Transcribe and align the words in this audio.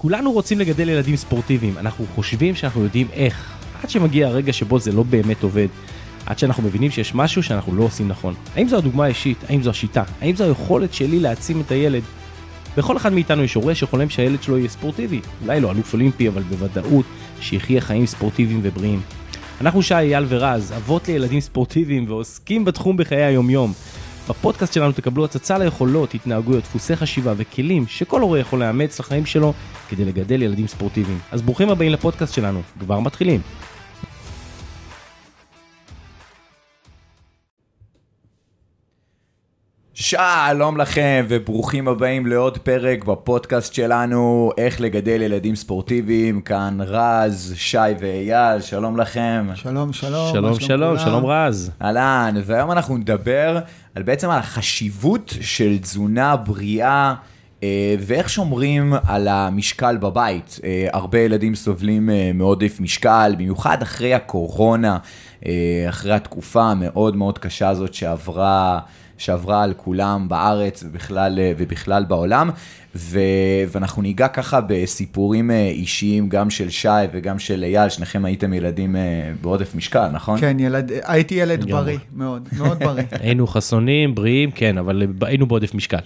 כולנו 0.00 0.32
רוצים 0.32 0.58
לגדל 0.58 0.88
ילדים 0.88 1.16
ספורטיביים, 1.16 1.78
אנחנו 1.78 2.06
חושבים 2.14 2.54
שאנחנו 2.54 2.82
יודעים 2.82 3.06
איך, 3.12 3.52
עד 3.82 3.90
שמגיע 3.90 4.28
הרגע 4.28 4.52
שבו 4.52 4.78
זה 4.78 4.92
לא 4.92 5.02
באמת 5.02 5.42
עובד, 5.42 5.66
עד 6.26 6.38
שאנחנו 6.38 6.62
מבינים 6.62 6.90
שיש 6.90 7.14
משהו 7.14 7.42
שאנחנו 7.42 7.74
לא 7.74 7.82
עושים 7.82 8.08
נכון. 8.08 8.34
האם 8.56 8.68
זו 8.68 8.76
הדוגמה 8.76 9.04
האישית? 9.04 9.38
האם 9.48 9.62
זו 9.62 9.70
השיטה? 9.70 10.02
האם 10.20 10.36
זו 10.36 10.44
היכולת 10.44 10.94
שלי 10.94 11.20
להעצים 11.20 11.60
את 11.60 11.70
הילד? 11.70 12.02
בכל 12.76 12.96
אחד 12.96 13.12
מאיתנו 13.12 13.44
יש 13.44 13.54
הורה 13.54 13.74
שחולם 13.74 14.10
שהילד 14.10 14.42
שלו 14.42 14.58
יהיה 14.58 14.68
ספורטיבי, 14.68 15.20
אולי 15.42 15.60
לא 15.60 15.70
אלוף 15.70 15.92
אולימפי, 15.92 16.28
אבל 16.28 16.42
בוודאות 16.42 17.06
שיחיה 17.40 17.80
חיים 17.80 18.06
ספורטיביים 18.06 18.60
ובריאים. 18.62 19.00
אנחנו 19.60 19.82
שי, 19.82 19.94
אייל 19.94 20.24
ורז, 20.28 20.72
אבות 20.76 21.08
לילדים 21.08 21.40
ספורטיביים 21.40 22.04
ועוסקים 22.08 22.64
בתחום 22.64 22.96
בחיי 22.96 23.24
היומיום. 23.24 23.72
בפודקאסט 24.30 24.72
שלנו 24.72 24.92
תקבלו 24.92 25.24
הצצה 25.24 25.58
ליכולות, 25.58 26.14
התנהגויות, 26.14 26.64
דפוסי 26.64 26.96
חשיבה 26.96 27.32
וכלים 27.36 27.86
שכל 27.86 28.20
הורה 28.20 28.38
יכול 28.38 28.60
לאמץ 28.60 29.00
לחיים 29.00 29.26
שלו 29.26 29.52
כדי 29.88 30.04
לגדל 30.04 30.42
ילדים 30.42 30.66
ספורטיביים. 30.66 31.18
אז 31.32 31.42
ברוכים 31.42 31.70
הבאים 31.70 31.92
לפודקאסט 31.92 32.34
שלנו, 32.34 32.62
כבר 32.80 33.00
מתחילים. 33.00 33.40
שלום 40.02 40.76
לכם 40.76 41.26
וברוכים 41.28 41.88
הבאים 41.88 42.26
לעוד 42.26 42.58
פרק 42.58 43.04
בפודקאסט 43.04 43.74
שלנו, 43.74 44.50
איך 44.58 44.80
לגדל 44.80 45.22
ילדים 45.22 45.56
ספורטיביים, 45.56 46.40
כאן 46.40 46.78
רז, 46.80 47.54
שי 47.56 47.78
ואייל, 48.00 48.60
שלום 48.60 48.96
לכם. 48.96 49.48
שלום, 49.54 49.92
שלום. 49.92 50.32
שלום, 50.32 50.60
שלום, 50.60 50.98
שלום 50.98 51.26
רז. 51.26 51.70
אהלן, 51.82 52.34
והיום 52.44 52.70
אנחנו 52.72 52.96
נדבר 52.96 53.58
על 53.94 54.02
בעצם 54.02 54.30
על 54.30 54.38
החשיבות 54.38 55.34
של 55.40 55.78
תזונה 55.78 56.36
בריאה. 56.36 57.14
אה, 57.62 57.94
ואיך 57.98 58.28
שומרים 58.28 58.94
על 59.06 59.28
המשקל 59.28 59.96
בבית. 59.96 60.60
אה, 60.64 60.88
הרבה 60.92 61.18
ילדים 61.18 61.54
סובלים 61.54 62.10
אה, 62.10 62.30
מעודף 62.34 62.80
משקל, 62.80 63.34
במיוחד 63.38 63.82
אחרי 63.82 64.14
הקורונה, 64.14 64.98
אחרי 65.88 66.12
התקופה 66.12 66.62
המאוד 66.62 67.16
מאוד 67.16 67.38
קשה 67.38 67.68
הזאת 67.68 67.94
שעברה 67.94 68.80
שעברה 69.20 69.62
על 69.62 69.74
כולם 69.76 70.28
בארץ 70.28 70.84
ובכלל, 70.86 71.38
ובכלל 71.58 72.04
בעולם, 72.04 72.50
ו, 72.96 73.18
ואנחנו 73.72 74.02
ניגע 74.02 74.28
ככה 74.28 74.60
בסיפורים 74.66 75.50
אה, 75.50 75.68
אישיים, 75.68 76.28
גם 76.28 76.50
של 76.50 76.70
שי 76.70 76.88
וגם 77.12 77.38
של 77.38 77.64
אייל, 77.64 77.88
שניכם 77.88 78.24
הייתם 78.24 78.52
ילדים 78.52 78.96
אה, 78.96 79.00
בעודף 79.40 79.74
משקל, 79.74 80.08
נכון? 80.12 80.40
כן, 80.40 80.56
ילד, 80.60 80.92
הייתי 81.04 81.34
ילד 81.34 81.70
בריא, 81.70 81.98
מאוד, 82.14 82.48
מאוד 82.58 82.78
בריא. 82.78 83.04
היינו 83.20 83.46
חסונים, 83.46 84.14
בריאים, 84.14 84.50
כן, 84.50 84.78
אבל 84.78 85.06
היינו 85.20 85.46
בעודף 85.46 85.74
משקל. 85.74 85.98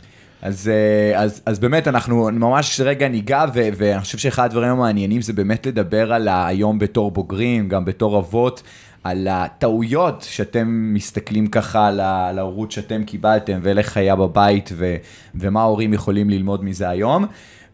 אז, 0.43 0.71
אה, 0.73 1.21
אז, 1.21 1.43
אז 1.47 1.59
באמת 1.59 1.89
אנחנו 1.89 2.31
ממש 2.33 2.81
רגע 2.81 3.09
ניגע 3.09 3.45
ו, 3.55 3.69
ואני 3.77 4.01
חושב 4.01 4.19
שאחד 4.19 4.45
הדברים 4.45 4.71
המעניינים 4.71 5.23
זה 5.23 5.33
באמת 5.33 5.67
לדבר 5.67 6.13
על 6.13 6.29
היום 6.31 6.79
בתור 6.79 7.11
בוגרים, 7.11 7.69
גם 7.69 7.85
בתור 7.85 8.19
אבות, 8.19 8.63
על 9.05 9.29
הטעויות 9.31 10.27
שאתם 10.29 10.95
מסתכלים 10.95 11.47
ככה 11.47 11.89
על 11.89 12.01
ההורות 12.39 12.73
שאתם 12.73 13.05
קיבלתם 13.05 13.59
ואיך 13.63 13.97
היה 13.97 14.17
בבית 14.17 14.71
ו, 14.73 14.97
ומה 15.35 15.61
ההורים 15.61 15.93
יכולים 15.93 16.31
ללמוד 16.31 16.65
מזה 16.65 16.89
היום. 16.89 17.27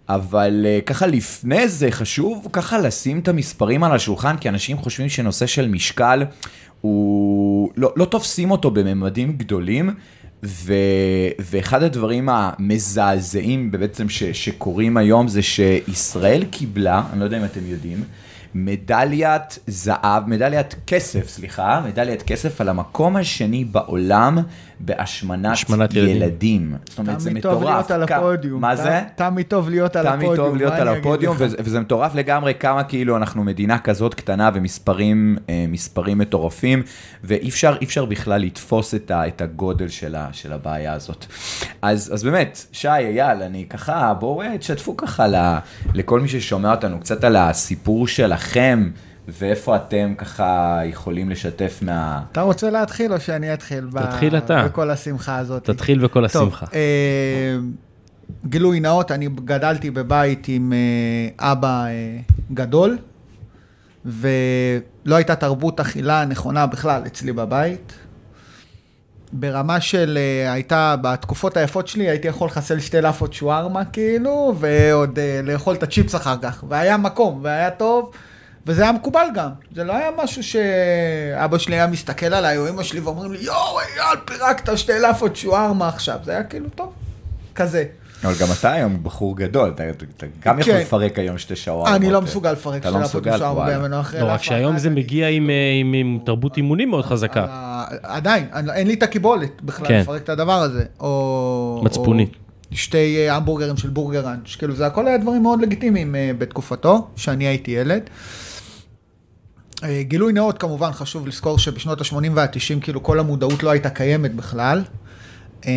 אבל 0.08 0.66
uh, 0.66 0.84
ככה 0.84 1.06
לפני 1.06 1.68
זה 1.68 1.90
חשוב 1.90 2.48
ככה 2.52 2.78
לשים 2.78 3.18
את 3.18 3.28
המספרים 3.28 3.84
על 3.84 3.92
השולחן, 3.92 4.36
כי 4.36 4.48
אנשים 4.48 4.76
חושבים 4.76 5.08
שנושא 5.08 5.46
של 5.46 5.68
משקל 5.68 6.24
הוא 6.80 7.70
לא, 7.76 7.92
לא 7.96 8.04
תופסים 8.04 8.50
אותו 8.50 8.70
בממדים 8.70 9.32
גדולים. 9.32 9.90
ו... 10.44 10.74
ואחד 11.38 11.82
הדברים 11.82 12.28
המזעזעים 12.32 13.70
בעצם 13.70 14.08
ש... 14.08 14.22
שקורים 14.22 14.96
היום 14.96 15.28
זה 15.28 15.42
שישראל 15.42 16.44
קיבלה, 16.50 17.02
אני 17.12 17.20
לא 17.20 17.24
יודע 17.24 17.38
אם 17.38 17.44
אתם 17.44 17.60
יודעים, 17.66 18.04
מדליית 18.54 19.58
זהב, 19.66 20.28
מדליית 20.28 20.74
כסף, 20.86 21.28
סליחה, 21.28 21.82
מדליית 21.86 22.22
כסף 22.22 22.60
על 22.60 22.68
המקום 22.68 23.16
השני 23.16 23.64
בעולם 23.64 24.38
בהשמנת 24.80 25.58
ילדים. 25.94 26.16
ילדים. 26.16 26.74
זאת 26.88 26.98
אומרת, 26.98 27.20
זה 27.20 27.30
מטורף. 27.30 27.54
תמיד 27.54 27.62
טוב 27.62 27.64
להיות 27.64 27.90
על 27.90 28.02
הפודיום. 28.02 28.60
מה 28.60 28.76
זה? 28.76 29.00
תמיד 29.14 29.46
טוב 29.46 29.68
להיות 29.68 29.96
על 29.96 30.06
הפודיום. 30.06 30.34
תמיד 30.34 30.46
טוב 30.46 30.56
להיות 30.56 30.72
על 30.72 30.88
הפודיום, 30.88 31.36
וזה 31.38 31.80
מטורף 31.80 32.14
לגמרי 32.14 32.54
כמה 32.54 32.84
כאילו 32.84 33.16
אנחנו 33.16 33.44
מדינה 33.44 33.78
כזאת 33.78 34.14
קטנה 34.14 34.50
ומספרים 34.54 35.36
אה, 35.48 35.64
מספרים 35.68 36.18
מטורפים, 36.18 36.82
ואי 37.24 37.48
אפשר, 37.48 37.76
אפשר 37.82 38.04
בכלל 38.04 38.40
לתפוס 38.40 38.94
את, 38.94 39.10
ה, 39.10 39.28
את 39.28 39.40
הגודל 39.40 39.88
של, 39.88 40.14
ה, 40.14 40.28
של 40.32 40.52
הבעיה 40.52 40.92
הזאת. 40.92 41.26
אז, 41.82 42.10
אז 42.14 42.24
באמת, 42.24 42.66
שי, 42.72 42.88
אייל, 42.88 43.42
אני 43.42 43.66
ככה, 43.70 44.14
בואו 44.14 44.42
אה, 44.42 44.58
תשתפו 44.58 44.96
ככה 44.96 45.26
לכל 45.94 46.20
מי 46.20 46.28
ששומע 46.28 46.70
אותנו 46.70 47.00
קצת 47.00 47.24
על 47.24 47.36
הסיפור 47.36 48.08
שלכם. 48.08 48.39
ואיפה 49.28 49.76
אתם 49.76 50.14
ככה 50.18 50.80
יכולים 50.84 51.30
לשתף 51.30 51.78
מה... 51.82 52.22
אתה 52.32 52.40
רוצה 52.40 52.70
להתחיל 52.70 53.12
או 53.12 53.20
שאני 53.20 53.54
אתחיל? 53.54 53.86
תתחיל 53.92 54.30
ב... 54.30 54.34
אתה. 54.34 54.64
בכל 54.64 54.90
השמחה 54.90 55.38
הזאת. 55.38 55.64
תתחיל 55.64 55.98
בכל 55.98 56.28
טוב, 56.28 56.48
השמחה. 56.48 56.66
אה, 56.74 57.56
גילוי 58.46 58.80
נאות, 58.80 59.10
אני 59.10 59.28
גדלתי 59.44 59.90
בבית 59.90 60.48
עם 60.48 60.72
אה, 60.72 61.52
אבא 61.52 61.84
אה, 61.84 62.18
גדול, 62.54 62.98
ולא 64.04 65.16
הייתה 65.16 65.36
תרבות 65.36 65.80
אכילה 65.80 66.24
נכונה 66.24 66.66
בכלל 66.66 67.02
אצלי 67.06 67.32
בבית. 67.32 67.92
ברמה 69.32 69.80
של, 69.80 70.18
אה, 70.20 70.52
הייתה, 70.52 70.96
בתקופות 71.02 71.56
היפות 71.56 71.88
שלי, 71.88 72.08
הייתי 72.08 72.28
יכול 72.28 72.46
לחסל 72.46 72.80
שתי 72.80 73.00
לאפות 73.00 73.32
שווארמה, 73.32 73.84
כאילו, 73.84 74.54
ועוד 74.58 75.18
אה, 75.18 75.40
לאכול 75.44 75.74
את 75.74 75.82
הצ'יפס 75.82 76.14
אחר 76.14 76.36
כך. 76.42 76.64
והיה 76.68 76.96
מקום, 76.96 77.40
והיה 77.42 77.70
טוב. 77.70 78.10
וזה 78.66 78.82
היה 78.82 78.92
מקובל 78.92 79.26
גם. 79.34 79.50
זה 79.74 79.84
לא 79.84 79.92
היה 79.92 80.10
משהו 80.24 80.42
שאבא 80.42 81.58
שלי 81.58 81.74
היה 81.76 81.86
מסתכל 81.86 82.34
עליי, 82.34 82.58
או 82.58 82.68
אמא 82.68 82.82
שלי, 82.82 83.00
ואומרים 83.00 83.32
לי, 83.32 83.38
יואו, 83.40 83.78
אייל, 83.80 84.18
פירקת 84.24 84.78
שתי 84.78 84.98
לאפות 85.02 85.36
שוארמה 85.36 85.88
עכשיו. 85.88 86.18
זה 86.24 86.32
היה 86.32 86.42
כאילו, 86.42 86.68
טוב, 86.68 86.92
כזה. 87.54 87.84
אבל 88.24 88.34
גם 88.40 88.48
אתה 88.58 88.72
היום 88.72 88.98
בחור 89.02 89.36
גדול, 89.36 89.72
אתה, 89.74 89.90
אתה 89.90 90.26
גם 90.44 90.58
יכול 90.58 90.72
כן. 90.72 90.80
לפרק 90.80 91.18
היום 91.18 91.38
שתי 91.38 91.56
שווארמות. 91.56 91.96
אני 91.96 92.10
לא 92.10 92.22
מסוגל 92.22 92.52
לפרק 92.52 92.82
שתי 92.82 92.90
לאפות 92.90 93.24
שווארמה 93.24 93.66
בימינו 93.66 94.00
אחרי 94.00 94.20
לא, 94.20 94.26
רק 94.26 94.42
שהיום 94.42 94.78
זה 94.78 94.90
מגיע 94.90 95.28
עם, 95.28 95.50
אה, 95.50 95.54
עם, 95.80 95.92
עם 95.92 96.18
תרבות 96.24 96.56
אימונים 96.56 96.90
מאוד 96.90 97.04
חזקה. 97.04 97.46
אה, 97.48 97.84
עדיין, 98.02 98.46
אין 98.74 98.86
לי 98.86 98.94
את 98.94 99.02
הקיבולת 99.02 99.62
בכלל 99.62 99.88
כן. 99.88 100.00
לפרק 100.00 100.22
את 100.22 100.28
הדבר 100.28 100.62
הזה. 100.62 100.84
או... 101.00 101.80
מצפוני. 101.84 102.26
או 102.70 102.76
שתי 102.76 103.16
אה, 103.28 103.36
המבורגרים 103.36 103.76
של 103.76 103.88
בורגראנץ', 103.88 104.56
כאילו 104.58 104.74
זה 104.74 104.86
הכל 104.86 105.06
היה 105.06 105.18
דברים 105.18 105.42
מאוד 105.42 105.60
לגיטימיים 105.62 106.14
בתקופתו, 106.38 107.06
שאני 107.16 107.44
הייתי 107.44 107.70
ילד. 107.70 108.02
אה, 109.84 110.02
גילוי 110.02 110.32
נאות 110.32 110.58
כמובן 110.58 110.92
חשוב 110.92 111.26
לזכור 111.26 111.58
שבשנות 111.58 112.00
ה-80 112.00 112.30
וה-90 112.34 112.80
כאילו 112.80 113.02
כל 113.02 113.20
המודעות 113.20 113.62
לא 113.62 113.70
הייתה 113.70 113.90
קיימת 113.90 114.34
בכלל. 114.34 114.82
אה, 115.66 115.72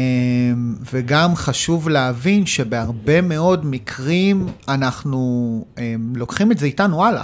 וגם 0.93 1.35
חשוב 1.35 1.89
להבין 1.89 2.45
שבהרבה 2.45 3.21
מאוד 3.21 3.65
מקרים 3.65 4.47
אנחנו 4.67 5.65
אה, 5.77 5.95
לוקחים 6.15 6.51
את 6.51 6.57
זה 6.57 6.65
איתנו 6.65 7.05
הלאה. 7.05 7.23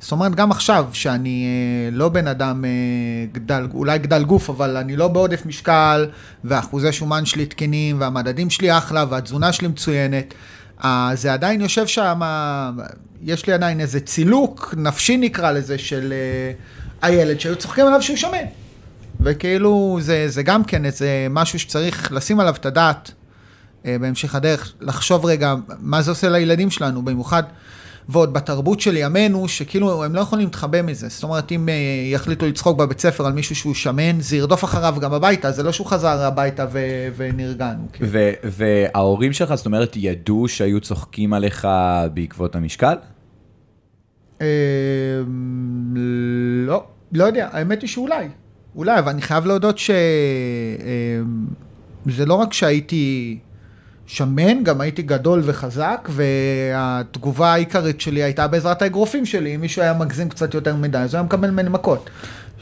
זאת 0.00 0.12
אומרת, 0.12 0.34
גם 0.34 0.50
עכשיו, 0.50 0.86
שאני 0.92 1.46
לא 1.92 2.08
בן 2.08 2.26
אדם 2.26 2.64
גדל, 3.32 3.68
אולי 3.74 3.98
גדל 3.98 4.24
גוף, 4.24 4.50
אבל 4.50 4.76
אני 4.76 4.96
לא 4.96 5.08
בעודף 5.08 5.46
משקל, 5.46 6.06
ואחוזי 6.44 6.92
שומן 6.92 7.24
שלי 7.24 7.46
תקינים, 7.46 8.00
והמדדים 8.00 8.50
שלי 8.50 8.78
אחלה, 8.78 9.04
והתזונה 9.10 9.52
שלי 9.52 9.68
מצוינת, 9.68 10.34
זה 11.14 11.32
עדיין 11.32 11.60
יושב 11.60 11.86
שם, 11.86 12.20
יש 13.22 13.46
לי 13.46 13.52
עדיין 13.52 13.80
איזה 13.80 14.00
צילוק 14.00 14.74
נפשי 14.76 15.16
נקרא 15.16 15.50
לזה, 15.50 15.78
של 15.78 16.12
uh, 16.12 17.06
הילד, 17.06 17.40
שהיו 17.40 17.56
צוחקים 17.56 17.86
עליו 17.86 18.02
שהוא 18.02 18.16
שמן. 18.16 18.44
וכאילו, 19.20 19.98
זה, 20.00 20.28
זה 20.28 20.42
גם 20.42 20.64
כן 20.64 20.84
איזה 20.84 21.26
משהו 21.30 21.58
שצריך 21.58 22.12
לשים 22.12 22.40
עליו 22.40 22.54
את 22.54 22.66
הדעת 22.66 23.10
uh, 23.10 23.86
בהמשך 24.00 24.34
הדרך, 24.34 24.72
לחשוב 24.80 25.24
רגע 25.24 25.54
מה 25.78 26.02
זה 26.02 26.10
עושה 26.10 26.28
לילדים 26.28 26.70
שלנו, 26.70 27.02
במיוחד 27.02 27.42
ועוד 28.08 28.32
בתרבות 28.32 28.80
של 28.80 28.96
ימינו, 28.96 29.48
שכאילו 29.48 30.04
הם 30.04 30.14
לא 30.14 30.20
יכולים 30.20 30.44
להתחבא 30.44 30.82
מזה. 30.82 31.08
זאת 31.08 31.22
אומרת, 31.22 31.52
אם 31.52 31.68
uh, 31.68 31.70
יחליטו 32.14 32.46
לצחוק 32.46 32.78
בבית 32.78 33.00
ספר 33.00 33.26
על 33.26 33.32
מישהו 33.32 33.56
שהוא 33.56 33.74
שמן, 33.74 34.20
זה 34.20 34.36
ירדוף 34.36 34.64
אחריו 34.64 34.96
גם 35.00 35.12
הביתה, 35.12 35.52
זה 35.52 35.62
לא 35.62 35.72
שהוא 35.72 35.86
חזר 35.86 36.22
הביתה 36.22 36.66
ו- 36.72 37.08
ונרגענו. 37.16 37.86
כאילו. 37.92 38.10
וההורים 38.44 39.32
שלך, 39.32 39.54
זאת 39.54 39.66
אומרת, 39.66 39.96
ידעו 39.96 40.48
שהיו 40.48 40.80
צוחקים 40.80 41.32
עליך 41.32 41.68
בעקבות 42.14 42.56
המשקל? 42.56 42.94
אמ, 44.40 44.46
לא, 46.66 46.84
לא 47.12 47.24
יודע, 47.24 47.48
האמת 47.52 47.82
היא 47.82 47.88
שאולי. 47.88 48.28
אולי, 48.76 48.98
אבל 48.98 49.08
אני 49.08 49.22
חייב 49.22 49.46
להודות 49.46 49.78
שזה 49.78 49.94
אמ, 52.06 52.26
לא 52.26 52.34
רק 52.34 52.52
שהייתי... 52.52 53.38
שמן, 54.12 54.64
גם 54.64 54.80
הייתי 54.80 55.02
גדול 55.02 55.42
וחזק, 55.44 56.08
והתגובה 56.12 57.52
העיקרית 57.52 58.00
שלי 58.00 58.22
הייתה 58.22 58.46
בעזרת 58.46 58.82
האגרופים 58.82 59.26
שלי, 59.26 59.54
אם 59.54 59.60
מישהו 59.60 59.82
היה 59.82 59.92
מגזים 59.92 60.28
קצת 60.28 60.54
יותר 60.54 60.76
מדי, 60.76 60.98
אז 60.98 61.14
הוא 61.14 61.18
היה 61.18 61.26
מקבל 61.26 61.50
ממני 61.50 61.68
מכות. 61.68 62.10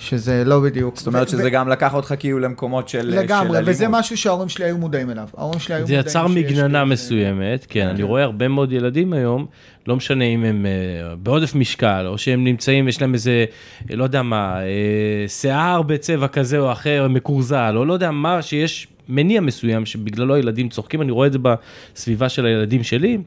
שזה 0.01 0.43
לא 0.47 0.61
בדיוק. 0.61 0.97
זאת 0.97 1.07
אומרת 1.07 1.29
שזה 1.29 1.51
גם 1.51 1.69
לקח 1.69 1.95
אותך 1.95 2.15
כאילו 2.19 2.39
למקומות 2.39 2.89
של 2.89 3.01
של 3.01 3.19
לגמרי, 3.19 3.59
וזה 3.65 3.85
אלימות. 3.85 4.01
משהו 4.01 4.17
שההורים 4.17 4.49
שלי 4.49 4.65
היו 4.65 4.79
מודעים 4.79 5.11
אליו. 5.11 5.29
ההורים 5.37 5.61
שלי 5.61 5.75
היו 5.75 5.87
זה 5.87 5.95
מודעים 5.95 6.09
יצר 6.09 6.29
שיש 6.29 6.37
מגננה 6.37 6.85
מסוימת, 6.85 7.67
כן, 7.69 7.87
אני 7.87 8.03
רואה 8.03 8.23
הרבה 8.23 8.49
מאוד 8.49 8.73
ילדים 8.73 9.13
היום, 9.13 9.47
לא 9.87 9.97
משנה 9.97 10.25
אם 10.25 10.45
הם 10.45 10.67
אה, 10.67 11.17
בעודף 11.17 11.55
משקל, 11.55 12.05
או 12.07 12.19
שהם 12.19 12.45
נמצאים, 12.45 12.89
יש 12.89 13.01
להם 13.01 13.15
איזה, 13.15 13.45
לא 13.91 14.05
יודע 14.05 14.23
מה, 14.23 14.61
אה, 14.61 15.29
שיער 15.29 15.83
בצבע 15.83 16.29
כזה 16.29 16.59
או 16.59 16.73
אחר, 16.73 17.07
מקורזל, 17.11 17.75
או 17.77 17.85
לא 17.85 17.93
יודע 17.93 18.11
מה, 18.11 18.43
שיש 18.43 18.89
מניע 19.09 19.41
מסוים 19.41 19.87
שבגללו 19.87 20.35
הילדים 20.35 20.69
צוחקים, 20.69 21.03
אני 21.03 21.13
רואה 21.13 21.27
את 21.27 21.33
זה 21.33 21.39
בסביבה 21.39 22.29
של 22.29 22.47
הילדים 22.47 22.83
שלי. 22.83 23.19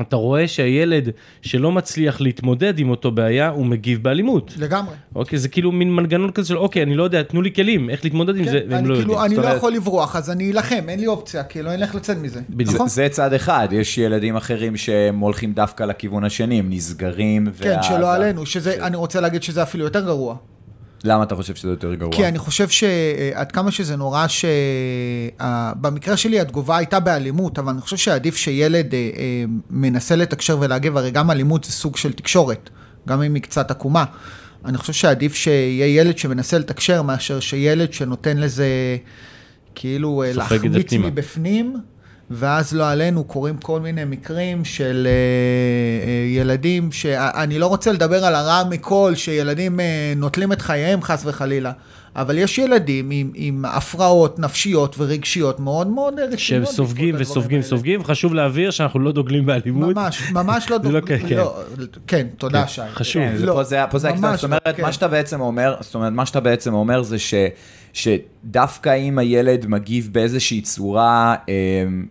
אתה 0.00 0.16
רואה 0.16 0.48
שהילד 0.48 1.08
שלא 1.42 1.72
מצליח 1.72 2.20
להתמודד 2.20 2.78
עם 2.78 2.90
אותו 2.90 3.10
בעיה, 3.10 3.48
הוא 3.48 3.66
מגיב 3.66 4.02
באלימות. 4.02 4.54
לגמרי. 4.58 4.94
אוקיי, 5.14 5.38
זה 5.38 5.48
כאילו 5.48 5.72
מין 5.72 5.94
מנגנון 5.94 6.30
כזה 6.30 6.48
של, 6.48 6.58
אוקיי, 6.58 6.82
אני 6.82 6.94
לא 6.94 7.02
יודע, 7.02 7.22
תנו 7.22 7.42
לי 7.42 7.52
כלים, 7.54 7.90
איך 7.90 8.04
להתמודד 8.04 8.36
עם 8.36 8.44
כן, 8.44 8.50
זה, 8.50 8.60
והם 8.68 8.78
אני 8.78 8.88
לא 8.88 8.94
כאילו, 8.94 9.12
יודעים. 9.12 9.40
אני 9.40 9.50
לא 9.50 9.56
יכול 9.56 9.72
לברוח, 9.72 10.16
אז 10.16 10.30
אני 10.30 10.52
אלחם, 10.52 10.84
אין 10.88 11.00
לי 11.00 11.06
אופציה, 11.06 11.44
כאילו, 11.44 11.70
אין 11.70 11.82
איך 11.82 11.94
לצאת 11.94 12.16
מזה. 12.18 12.40
בדיוק. 12.50 12.74
נכון? 12.74 12.88
זה 12.88 13.08
צד 13.10 13.32
אחד, 13.32 13.68
יש 13.72 13.98
ילדים 13.98 14.36
אחרים 14.36 14.76
שהם 14.76 15.18
הולכים 15.18 15.52
דווקא 15.52 15.84
לכיוון 15.84 16.24
השני, 16.24 16.58
הם 16.58 16.66
נסגרים. 16.70 17.46
כן, 17.60 17.74
וה- 17.76 17.82
שלא 17.82 18.14
עלינו, 18.14 18.46
שזה, 18.46 18.86
אני 18.86 18.96
רוצה 18.96 19.20
להגיד 19.20 19.42
שזה 19.42 19.62
אפילו 19.62 19.84
יותר 19.84 20.04
גרוע. 20.04 20.36
למה 21.04 21.22
אתה 21.22 21.34
חושב 21.34 21.54
שזה 21.54 21.68
יותר 21.68 21.94
גרוע? 21.94 22.12
כי 22.12 22.28
אני 22.28 22.38
חושב 22.38 22.68
שעד 22.68 23.52
כמה 23.52 23.70
שזה 23.70 23.96
נורא 23.96 24.26
שבמקרה 25.38 26.16
שלי 26.16 26.40
התגובה 26.40 26.76
הייתה 26.76 27.00
באלימות, 27.00 27.58
אבל 27.58 27.72
אני 27.72 27.80
חושב 27.80 27.96
שעדיף 27.96 28.36
שילד 28.36 28.94
אה, 28.94 28.98
אה, 28.98 29.44
מנסה 29.70 30.16
לתקשר 30.16 30.58
ולהגיב, 30.60 30.96
הרי 30.96 31.10
גם 31.10 31.30
אלימות 31.30 31.64
זה 31.64 31.72
סוג 31.72 31.96
של 31.96 32.12
תקשורת, 32.12 32.70
גם 33.08 33.22
אם 33.22 33.34
היא 33.34 33.42
קצת 33.42 33.70
עקומה. 33.70 34.04
אני 34.64 34.78
חושב 34.78 34.92
שעדיף 34.92 35.34
שיהיה 35.34 36.00
ילד 36.00 36.18
שמנסה 36.18 36.58
לתקשר 36.58 37.02
מאשר 37.02 37.40
שילד 37.40 37.92
שנותן 37.92 38.36
לזה 38.36 38.66
כאילו 39.74 40.22
אה, 40.22 40.32
להחמיץ. 40.32 40.92
מבפנים. 40.92 41.76
ואז 42.30 42.74
לא 42.74 42.90
עלינו 42.90 43.24
קורים 43.24 43.56
כל 43.58 43.80
מיני 43.80 44.04
מקרים 44.04 44.64
של 44.64 45.06
אה, 45.10 45.12
אה, 46.08 46.40
ילדים, 46.40 46.92
שאני 46.92 47.58
לא 47.58 47.66
רוצה 47.66 47.92
לדבר 47.92 48.24
על 48.24 48.34
הרע 48.34 48.62
מכל, 48.70 49.12
שילדים 49.14 49.80
אה, 49.80 50.12
נוטלים 50.16 50.52
את 50.52 50.62
חייהם 50.62 51.02
חס 51.02 51.22
וחלילה, 51.26 51.72
אבל 52.16 52.38
יש 52.38 52.58
ילדים 52.58 53.08
עם, 53.10 53.30
עם 53.34 53.64
הפרעות 53.64 54.38
נפשיות 54.38 54.94
ורגשיות 54.98 55.60
מאוד 55.60 55.86
מאוד 55.86 56.14
רציניות. 56.14 56.38
שהם 56.38 56.64
סופגים 56.64 57.14
וסופגים. 57.18 57.60
וסופגים, 57.60 58.04
חשוב 58.04 58.34
להבהיר 58.34 58.70
שאנחנו 58.70 59.00
לא 59.00 59.12
דוגלים 59.12 59.46
באלימות. 59.46 59.94
ממש, 59.96 60.30
ממש 60.32 60.70
לא 60.70 60.76
לא 60.84 61.00
דוג- 61.00 61.08
כן, 61.08 61.18
כן. 61.28 61.36
לא, 61.36 61.54
כן, 62.06 62.26
תודה 62.38 62.62
כן, 62.62 62.68
שי. 62.68 62.80
חשוב. 62.94 63.22
כן, 63.22 63.36
לא, 63.38 63.52
פה 63.52 63.62
זה, 63.64 63.78
פה 63.90 63.98
זה 63.98 64.12
ממש 64.12 64.40
זאת 64.40 64.50
לא, 64.50 64.56
אומרת, 64.64 64.76
כן. 64.76 64.82
מה 64.82 64.92
שאתה 64.92 65.08
בעצם 65.08 65.40
אומר, 65.40 65.74
זאת 65.80 65.94
אומרת, 65.94 66.12
מה 66.12 66.26
שאתה 66.26 66.40
בעצם 66.40 66.74
אומר 66.74 67.02
זה 67.02 67.18
ש, 67.18 67.34
שדווקא 67.92 68.96
אם 68.96 69.18
הילד 69.18 69.66
מגיב 69.66 70.08
באיזושהי 70.12 70.60
צורה 70.60 71.34
אה, 71.48 71.54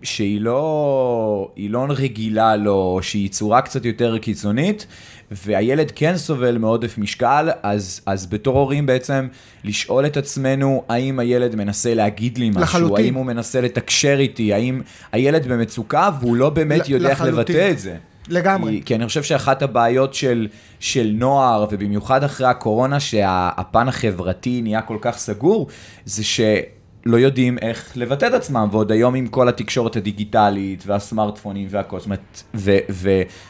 שהיא 0.04 0.42
לא, 0.42 1.52
היא 1.56 1.70
לא 1.70 1.86
רגילה 1.90 2.56
לו, 2.56 3.00
שהיא 3.02 3.30
צורה 3.30 3.62
קצת 3.62 3.86
יותר 3.86 4.18
קיצונית, 4.18 4.88
והילד 5.32 5.92
כן 5.96 6.18
סובל 6.18 6.58
מעודף 6.58 6.98
משקל, 6.98 7.50
אז, 7.64 8.02
אז 8.06 8.26
בתור 8.26 8.60
הורים 8.60 8.86
בעצם 8.86 9.28
לשאול 9.64 10.06
את 10.06 10.18
עצמנו, 10.18 10.84
האם 10.90 11.20
הילד 11.20 11.56
מנסה 11.56 11.94
להגיד 11.94 12.38
לי 12.38 12.50
משהו, 12.50 12.62
לחלוטין. 12.62 13.06
האם 13.06 13.14
הוא 13.14 13.26
מנסה 13.26 13.62
לתקשר 13.62 14.16
איתי, 14.20 14.54
האם 14.54 14.82
הילד 15.12 15.48
במצוקה 15.48 16.10
והוא 16.20 16.36
לא 16.36 16.50
באמת 16.50 16.90
יודע 16.90 17.10
איך. 17.10 17.22
לבטא 17.22 17.72
את 17.72 17.80
זה. 17.80 17.98
לגמרי. 18.30 18.82
כי, 18.86 18.96
אני 18.96 19.08
חושב 19.08 19.24
שאחת 19.24 19.62
הבעיות 19.62 20.14
של, 20.14 20.48
של 20.80 21.12
נוער, 21.16 21.66
ובמיוחד 21.72 22.24
אחרי 22.24 22.48
הקורונה, 22.48 23.00
שהפן 23.00 23.88
החברתי 23.88 24.62
נהיה 24.62 24.82
כל 24.82 24.98
כך 25.02 25.18
סגור, 25.18 25.68
זה 26.06 26.24
שלא 26.24 27.18
יודעים 27.18 27.58
איך 27.58 27.92
לבטא 27.96 28.26
את 28.26 28.34
עצמם, 28.34 28.68
ועוד 28.72 28.92
היום 28.92 29.16
עם 29.16 29.28
כל 29.28 29.50
התקשורת 29.50 29.96
הדיגיטלית, 29.96 30.84
והסמארטפונים 30.88 31.68
והכל, 31.72 32.00
זאת 32.00 32.06
אומרת, 32.06 32.44
ו, 32.56 32.78
ו, 32.90 33.10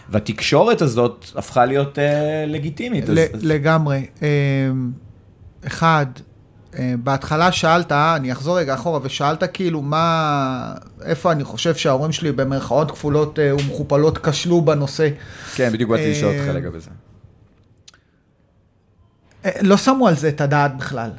והתקשורת 0.10 0.82
הזאת 0.82 1.26
הפכה 1.36 1.66
להיות 1.66 2.00
אה, 2.00 2.46
לגיטימית. 2.48 3.10
ל- 3.10 3.20
אז, 3.20 3.28
לגמרי. 3.42 4.06
אמ, 4.22 4.92
אחד, 5.68 6.06
בהתחלה 7.04 7.52
שאלת, 7.52 7.92
אה, 7.92 8.16
אני 8.16 8.32
אחזור 8.32 8.60
רגע 8.60 8.74
אחורה, 8.74 9.00
ושאלת 9.04 9.44
כאילו 9.54 9.82
מה, 9.82 10.74
איפה 11.06 11.32
אני 11.32 11.44
חושב 11.44 11.76
שההורים 11.76 12.12
שלי 12.12 12.32
במרכאות 12.32 12.92
כפולות 12.92 13.40
אה, 13.40 13.56
ומכופלות 13.56 14.18
כשלו 14.18 14.62
בנושא. 14.62 15.10
כן, 15.56 15.70
בדיוק 15.74 15.90
באתי 15.90 16.12
לשאול 16.12 16.32
אה, 16.34 16.40
אותך 16.40 16.56
לגבי 16.56 16.80
זה. 16.80 16.90
אה, 19.46 19.52
לא 19.62 19.78
שמו 19.78 20.08
על 20.08 20.16
זה 20.16 20.30
את 20.30 20.42
הדעת 20.42 20.78
בכלל. 20.78 21.10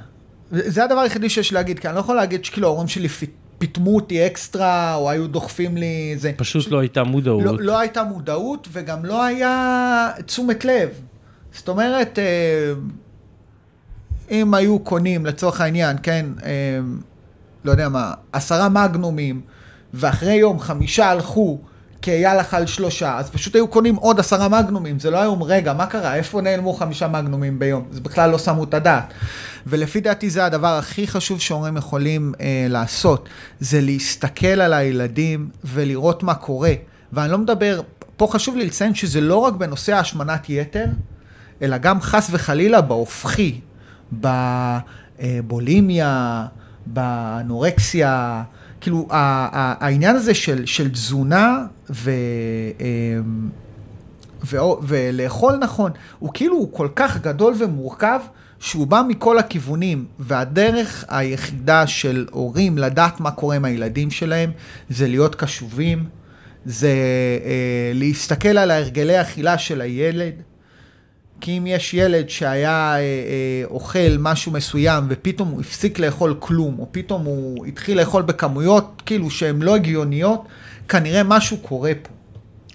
זה 0.50 0.84
הדבר 0.84 1.00
היחידי 1.00 1.28
שיש 1.30 1.52
להגיד, 1.52 1.78
כי 1.78 1.88
אני 1.88 1.94
לא 1.94 2.00
יכול 2.00 2.16
להגיד 2.16 2.44
שכאילו 2.44 2.68
ההורים 2.68 2.88
שלי 2.88 3.08
פ- 3.08 3.24
פיטמו 3.58 3.96
אותי 3.96 4.26
אקסטרה, 4.26 4.94
או 4.94 5.10
היו 5.10 5.26
דוחפים 5.26 5.76
לי 5.76 6.14
זה. 6.16 6.32
פשוט 6.36 6.70
לא 6.70 6.78
הייתה 6.78 7.04
מודעות. 7.04 7.44
לא, 7.44 7.56
לא 7.60 7.78
הייתה 7.78 8.04
מודעות 8.04 8.68
וגם 8.72 9.04
לא 9.04 9.24
היה 9.24 10.10
תשומת 10.26 10.64
לב. 10.64 10.88
זאת 11.52 11.68
אומרת, 11.68 12.18
אה, 12.18 12.72
אם 14.30 14.54
היו 14.54 14.78
קונים 14.78 15.26
לצורך 15.26 15.60
העניין, 15.60 15.96
כן, 16.02 16.26
אה, 16.44 16.50
לא 17.64 17.70
יודע 17.70 17.88
מה, 17.88 18.12
עשרה 18.32 18.68
מגנומים, 18.68 19.40
ואחרי 19.94 20.34
יום 20.34 20.60
חמישה 20.60 21.10
הלכו, 21.10 21.58
כי 22.02 22.10
אייל 22.10 22.40
אכל 22.40 22.66
שלושה, 22.66 23.18
אז 23.18 23.30
פשוט 23.30 23.54
היו 23.54 23.68
קונים 23.68 23.96
עוד 23.96 24.20
עשרה 24.20 24.48
מגנומים, 24.48 24.98
זה 24.98 25.10
לא 25.10 25.18
היום, 25.18 25.42
רגע, 25.42 25.72
מה 25.72 25.86
קרה? 25.86 26.14
איפה 26.14 26.40
נעלמו 26.40 26.72
חמישה 26.72 27.08
מגנומים 27.08 27.58
ביום? 27.58 27.84
זה 27.90 28.00
בכלל 28.00 28.30
לא 28.30 28.38
שמו 28.38 28.64
את 28.64 28.74
הדעת. 28.74 29.14
ולפי 29.66 30.00
דעתי 30.00 30.30
זה 30.30 30.44
הדבר 30.44 30.78
הכי 30.78 31.06
חשוב 31.06 31.40
שהורים 31.40 31.76
יכולים 31.76 32.32
אה, 32.40 32.66
לעשות, 32.68 33.28
זה 33.60 33.80
להסתכל 33.80 34.46
על 34.46 34.72
הילדים 34.72 35.48
ולראות 35.64 36.22
מה 36.22 36.34
קורה. 36.34 36.72
ואני 37.12 37.32
לא 37.32 37.38
מדבר, 37.38 37.80
פה 38.16 38.28
חשוב 38.30 38.56
לי 38.56 38.66
לציין 38.66 38.94
שזה 38.94 39.20
לא 39.20 39.36
רק 39.36 39.54
בנושא 39.54 39.94
השמנת 39.94 40.50
יתר, 40.50 40.86
אלא 41.62 41.78
גם 41.78 42.00
חס 42.00 42.28
וחלילה 42.30 42.80
בהופכי, 42.80 43.60
בבולימיה, 45.20 46.46
באנורקסיה, 46.86 48.42
כאילו 48.80 49.06
העניין 49.10 50.16
הזה 50.16 50.34
של, 50.34 50.66
של 50.66 50.90
תזונה 50.90 51.66
ו... 51.90 52.10
אמ, 52.80 53.48
ו- 54.46 54.56
ולאכול 54.82 55.56
נכון, 55.60 55.90
הוא 56.18 56.30
כאילו, 56.34 56.56
הוא 56.56 56.72
כל 56.72 56.88
כך 56.96 57.20
גדול 57.20 57.54
ומורכב, 57.58 58.20
שהוא 58.60 58.86
בא 58.86 59.02
מכל 59.08 59.38
הכיוונים, 59.38 60.04
והדרך 60.18 61.04
היחידה 61.08 61.86
של 61.86 62.26
הורים 62.30 62.78
לדעת 62.78 63.20
מה 63.20 63.30
קורה 63.30 63.56
עם 63.56 63.64
הילדים 63.64 64.10
שלהם, 64.10 64.50
זה 64.90 65.08
להיות 65.08 65.34
קשובים, 65.34 66.04
זה 66.64 66.88
אה, 67.44 67.92
להסתכל 67.94 68.58
על 68.58 68.70
ההרגלי 68.70 69.20
אכילה 69.20 69.58
של 69.58 69.80
הילד. 69.80 70.34
כי 71.40 71.58
אם 71.58 71.66
יש 71.66 71.94
ילד 71.94 72.28
שהיה 72.28 72.94
אה, 72.94 72.98
אה, 72.98 73.64
אוכל 73.64 74.16
משהו 74.18 74.52
מסוים 74.52 75.04
ופתאום 75.08 75.48
הוא 75.48 75.60
הפסיק 75.60 75.98
לאכול 75.98 76.36
כלום, 76.38 76.78
או 76.78 76.86
פתאום 76.90 77.24
הוא 77.24 77.66
התחיל 77.66 78.00
לאכול 78.00 78.22
בכמויות 78.22 79.02
כאילו 79.06 79.30
שהן 79.30 79.62
לא 79.62 79.74
הגיוניות, 79.74 80.44
כנראה 80.88 81.22
משהו 81.22 81.56
קורה 81.56 81.92
פה. 82.02 82.08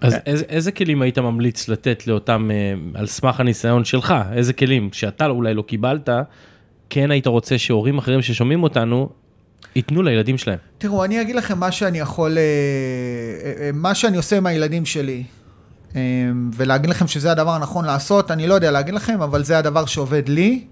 אז 0.01 0.15
איזה, 0.25 0.45
איזה 0.49 0.71
כלים 0.71 1.01
היית 1.01 1.19
ממליץ 1.19 1.69
לתת 1.69 2.07
לאותם, 2.07 2.51
אה, 2.51 2.99
על 2.99 3.07
סמך 3.07 3.39
הניסיון 3.39 3.85
שלך, 3.85 4.13
איזה 4.33 4.53
כלים 4.53 4.89
שאתה 4.91 5.25
אולי 5.25 5.53
לא 5.53 5.61
קיבלת, 5.61 6.09
כן 6.89 7.11
היית 7.11 7.27
רוצה 7.27 7.57
שהורים 7.57 7.97
אחרים 7.97 8.21
ששומעים 8.21 8.63
אותנו, 8.63 9.09
ייתנו 9.75 10.03
לילדים 10.03 10.37
שלהם. 10.37 10.57
תראו, 10.77 11.03
אני 11.03 11.21
אגיד 11.21 11.35
לכם 11.35 11.59
מה 11.59 11.71
שאני 11.71 11.99
יכול, 11.99 12.37
אה, 12.37 12.43
אה, 13.43 13.65
אה, 13.65 13.69
מה 13.73 13.95
שאני 13.95 14.17
עושה 14.17 14.37
עם 14.37 14.45
הילדים 14.45 14.85
שלי, 14.85 15.23
ולהגיד 16.53 16.89
לכם 16.89 17.07
שזה 17.07 17.31
הדבר 17.31 17.51
הנכון 17.51 17.85
לעשות, 17.85 18.31
אני 18.31 18.47
לא 18.47 18.53
יודע 18.53 18.71
להגיד 18.71 18.93
לכם, 18.93 19.21
אבל 19.21 19.43
זה 19.43 19.57
הדבר 19.57 19.85
שעובד 19.85 20.29
לי, 20.29 20.63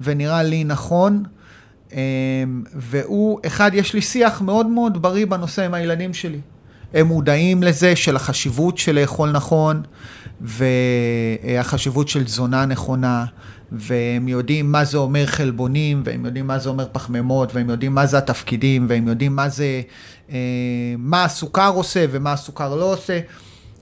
ונראה 0.00 0.42
לי 0.42 0.64
נכון. 0.64 1.22
אה, 1.92 1.98
והוא, 2.74 3.40
אחד, 3.46 3.70
יש 3.74 3.94
לי 3.94 4.02
שיח 4.02 4.40
מאוד 4.40 4.66
מאוד 4.66 5.02
בריא 5.02 5.26
בנושא 5.26 5.64
עם 5.64 5.74
הילדים 5.74 6.14
שלי. 6.14 6.40
הם 6.94 7.06
מודעים 7.06 7.62
לזה 7.62 7.96
של 7.96 8.16
החשיבות 8.16 8.78
של 8.78 9.00
לאכול 9.00 9.30
נכון, 9.30 9.82
והחשיבות 10.40 12.08
של 12.08 12.24
תזונה 12.24 12.66
נכונה, 12.66 13.24
והם 13.72 14.28
יודעים 14.28 14.72
מה 14.72 14.84
זה 14.84 14.98
אומר 14.98 15.26
חלבונים, 15.26 16.02
והם 16.04 16.24
יודעים 16.24 16.46
מה 16.46 16.58
זה 16.58 16.68
אומר 16.68 16.86
פחמימות, 16.92 17.54
והם 17.54 17.70
יודעים 17.70 17.94
מה 17.94 18.06
זה 18.06 18.18
התפקידים, 18.18 18.86
והם 18.88 19.08
יודעים 19.08 19.36
מה 19.36 19.48
זה, 19.48 19.82
אה, 20.30 20.36
מה 20.98 21.24
הסוכר 21.24 21.72
עושה 21.74 22.04
ומה 22.10 22.32
הסוכר 22.32 22.74
לא 22.74 22.92
עושה. 22.92 23.20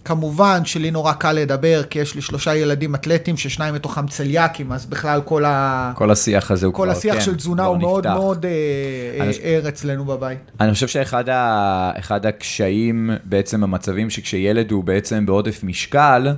כמובן 0.06 0.64
שלי 0.64 0.90
נורא 0.90 1.12
קל 1.12 1.32
לדבר, 1.32 1.82
כי 1.90 1.98
יש 1.98 2.14
לי 2.14 2.20
שלושה 2.22 2.54
ילדים 2.56 2.94
אתלטים, 2.94 3.36
ששניים 3.36 3.74
מתוכם 3.74 4.06
צליאקים, 4.06 4.72
אז 4.72 4.86
בכלל 4.86 5.20
כל, 5.24 5.44
ה... 5.44 5.92
כל 5.96 6.10
השיח 6.10 6.50
הזה 6.50 6.66
הוא 6.66 6.74
כל 6.74 6.82
כבר, 6.82 6.92
השיח 6.92 7.14
כן, 7.14 7.20
של 7.20 7.34
תזונה 7.36 7.64
הוא 7.64 7.78
מאוד 7.78 8.06
נפתח. 8.06 8.18
מאוד 8.18 8.44
אה, 8.44 8.50
אה, 9.20 9.24
אני- 9.24 9.34
ער 9.42 9.68
אצלנו 9.68 10.04
בבית. 10.04 10.38
אני 10.60 10.72
חושב 10.72 10.88
שאחד 10.88 11.28
ה... 11.28 11.90
הקשיים 12.10 13.10
בעצם 13.24 13.60
במצבים 13.60 14.10
שכשילד 14.10 14.70
הוא 14.70 14.84
בעצם 14.84 15.26
בעודף 15.26 15.60
משקל, 15.64 16.28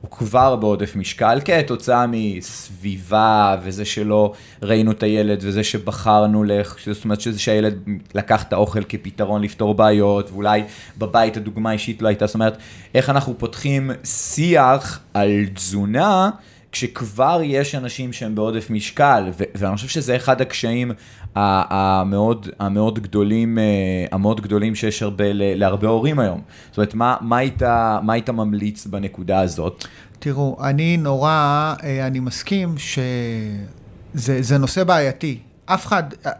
הוא 0.00 0.10
כבר 0.10 0.56
בעודף 0.56 0.96
משקל 0.96 1.38
כתוצאה 1.44 2.06
מסביבה 2.08 3.56
וזה 3.62 3.84
שלא 3.84 4.32
ראינו 4.62 4.92
את 4.92 5.02
הילד 5.02 5.38
וזה 5.42 5.64
שבחרנו 5.64 6.44
לך, 6.44 6.76
זאת 6.92 7.04
אומרת 7.04 7.20
שזה 7.20 7.38
שהילד 7.38 7.74
לקח 8.14 8.42
את 8.42 8.52
האוכל 8.52 8.84
כפתרון 8.88 9.42
לפתור 9.42 9.74
בעיות 9.74 10.30
ואולי 10.30 10.62
בבית 10.98 11.36
הדוגמה 11.36 11.70
האישית 11.70 12.02
לא 12.02 12.08
הייתה, 12.08 12.26
זאת 12.26 12.34
אומרת 12.34 12.58
איך 12.94 13.10
אנחנו 13.10 13.38
פותחים 13.38 13.90
שיח 14.04 15.00
על 15.14 15.46
תזונה 15.54 16.30
כשכבר 16.76 17.40
יש 17.44 17.74
אנשים 17.74 18.12
שהם 18.12 18.34
בעודף 18.34 18.70
משקל, 18.70 19.24
ו- 19.38 19.44
ואני 19.54 19.76
חושב 19.76 19.88
שזה 19.88 20.16
אחד 20.16 20.40
הקשיים 20.40 20.92
המאוד, 21.34 22.48
המאוד 22.58 22.98
גדולים, 22.98 23.58
אה, 23.58 23.64
המאוד 24.12 24.40
גדולים 24.40 24.74
שיש 24.74 25.02
הרבה, 25.02 25.24
להרבה 25.32 25.88
הורים 25.88 26.18
היום. 26.18 26.40
זאת 26.68 26.76
אומרת, 26.76 26.94
מה, 26.94 27.16
מה, 27.20 27.36
היית, 27.36 27.62
מה 28.02 28.12
היית 28.12 28.30
ממליץ 28.30 28.86
בנקודה 28.86 29.40
הזאת? 29.40 29.84
תראו, 30.18 30.56
אני 30.62 30.96
נורא, 30.96 31.74
אה, 31.82 32.06
אני 32.06 32.20
מסכים 32.20 32.74
שזה 32.78 34.42
זה 34.42 34.58
נושא 34.58 34.84
בעייתי. 34.84 35.38
אף 35.66 35.86
אחד, 35.86 36.02
אה, 36.26 36.32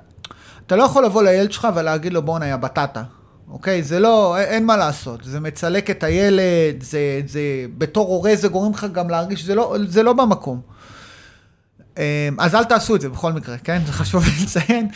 אתה 0.67 0.77
לא 0.77 0.83
יכול 0.83 1.05
לבוא 1.05 1.23
לילד 1.23 1.53
שלך 1.53 1.69
ולהגיד 1.77 2.13
לו 2.13 2.23
בואנה 2.23 2.47
יא 2.47 2.57
בטטה, 2.57 3.03
אוקיי? 3.49 3.83
זה 3.83 4.01
לא, 4.01 4.39
אין 4.39 4.67
מה 4.67 4.77
לעשות, 4.77 5.25
זה 5.25 5.41
מצלק 5.41 5.91
את 5.91 6.03
הילד, 6.03 6.83
זה, 6.83 7.21
זה 7.27 7.41
בתור 7.79 8.09
הורה 8.09 8.37
זה 8.37 8.49
גורם 8.49 8.73
לך 8.73 8.87
גם 8.93 9.11
להרגיש, 9.11 9.45
זה 9.45 9.55
לא, 9.55 9.77
זה 9.87 10.03
לא 10.03 10.13
במקום. 10.13 10.61
אה, 11.99 12.29
אז 12.39 12.55
אל 12.55 12.65
תעשו 12.65 12.97
את 12.97 13.01
זה 13.01 13.09
בכל 13.09 13.33
מקרה, 13.33 13.59
כן? 13.59 13.83
זה 13.87 13.93
חשוב 13.93 14.25
לציין. 14.43 14.89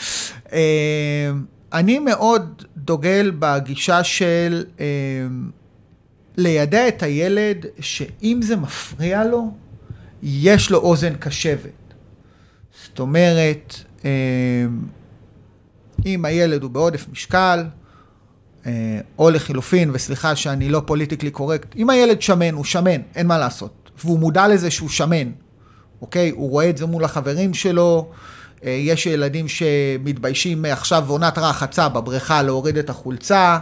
אה, 0.53 1.31
אני 1.73 1.99
מאוד 1.99 2.63
דוגל 2.77 3.33
בגישה 3.39 4.05
של 4.05 4.65
אה, 4.81 4.87
לידע 6.37 6.89
את 6.89 7.03
הילד 7.03 7.67
שאם 7.81 8.41
זה 8.43 8.57
מפריע 8.57 9.25
לו, 9.25 9.51
יש 10.23 10.71
לו 10.71 10.79
אוזן 10.79 11.15
קשבת. 11.15 11.71
זאת 12.85 12.99
אומרת, 12.99 13.75
אם 16.07 16.25
הילד 16.25 16.63
הוא 16.63 16.71
בעודף 16.71 17.07
משקל, 17.13 17.65
או 19.19 19.31
לחילופין, 19.31 19.91
וסליחה 19.93 20.37
שאני 20.37 20.69
לא 20.69 20.83
פוליטיקלי 20.87 21.31
קורקט, 21.31 21.77
אם 21.77 21.91
הילד 21.91 22.23
שמן, 22.23 22.55
הוא 22.55 22.65
שמן, 22.65 23.01
אין 23.15 23.27
מה 23.27 23.39
לעשות. 23.39 23.91
והוא 24.05 24.19
מודע 24.19 24.49
לזה 24.49 24.71
שהוא 24.71 24.89
שמן, 24.89 25.31
אוקיי? 26.03 26.31
הוא 26.31 26.51
רואה 26.51 26.71
את 26.71 26.77
זה 26.77 26.87
מול 26.87 27.05
החברים 27.05 27.55
שלו. 27.55 28.11
אה, 28.65 28.71
יש 28.71 29.07
ילדים 29.07 29.49
שמתביישים 29.49 30.65
עכשיו 30.65 31.05
בעונת 31.07 31.39
רחצה 31.39 31.89
בבריכה 31.89 32.43
להוריד 32.43 32.77
את 32.77 32.91
החולצה. 32.91 33.59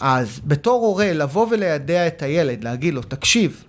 אז 0.00 0.40
בתור 0.44 0.86
הורה, 0.86 1.12
לבוא 1.12 1.46
וליידע 1.50 2.06
את 2.06 2.22
הילד, 2.22 2.64
להגיד 2.64 2.94
לו, 2.94 3.02
תקשיב, 3.02 3.64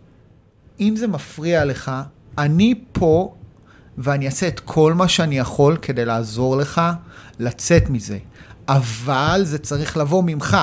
אם 0.80 0.94
זה 0.98 1.08
מפריע 1.08 1.66
לך, 1.66 1.92
אני 2.38 2.76
פה 2.92 3.34
ואני 3.98 4.26
אעשה 4.26 4.48
את 4.48 4.60
כל 4.60 4.94
מה 4.94 5.08
שאני 5.08 5.38
יכול 5.38 5.78
כדי 5.78 6.06
לעזור 6.06 6.58
לך 6.58 6.82
לצאת 7.40 7.90
מזה. 7.90 8.18
אבל 8.68 9.42
זה 9.44 9.58
צריך 9.58 9.98
לבוא 9.98 10.24
ממך. 10.26 10.58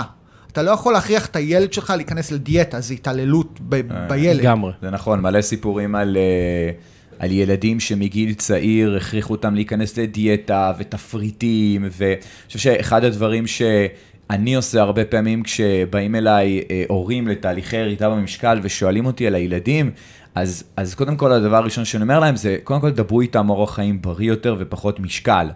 אתה 0.53 0.63
לא 0.63 0.71
יכול 0.71 0.93
להכריח 0.93 1.27
את 1.27 1.37
הילד 1.37 1.73
שלך 1.73 1.93
להיכנס 1.97 2.33
לדיאטה, 2.33 2.81
זה 2.81 2.95
התעללות 2.95 3.59
ב- 3.69 4.09
בילד. 4.09 4.41
לגמרי. 4.41 4.73
זה 4.83 4.91
נכון, 4.91 5.21
מלא 5.21 5.41
סיפורים 5.41 5.95
על, 5.95 6.17
אה, 6.17 6.71
על 7.19 7.31
ילדים 7.31 7.81
שמגיל 7.81 8.35
צעיר 8.35 8.97
הכריחו 8.97 9.35
אותם 9.35 9.55
להיכנס 9.55 9.99
לדיאטה 9.99 10.73
ותפריטים, 10.79 11.89
ואני 11.93 12.17
חושב 12.47 12.59
שאחד 12.59 13.05
הדברים 13.05 13.47
שאני 13.47 14.55
עושה 14.55 14.81
הרבה 14.81 15.05
פעמים 15.05 15.43
כשבאים 15.43 16.15
אליי 16.15 16.63
אה, 16.71 16.85
הורים 16.89 17.29
לתהליכי 17.29 17.77
ירידה 17.77 18.11
במשקל 18.11 18.61
ושואלים 18.63 19.07
אותי 19.07 19.27
על 19.27 19.35
הילדים, 19.35 19.91
אז, 20.35 20.65
אז 20.77 20.95
קודם 20.95 21.17
כל 21.17 21.33
הדבר 21.33 21.57
הראשון 21.57 21.85
שאני 21.85 22.03
אומר 22.03 22.21
להם 22.21 22.37
זה, 22.37 22.57
קודם 22.65 22.81
כל 22.81 22.91
דברו 22.91 23.21
איתם 23.21 23.51
אורח 23.51 23.75
חיים 23.75 24.03
בריא 24.03 24.29
יותר 24.29 24.57
ופחות 24.59 25.01
משקל. 25.01 25.49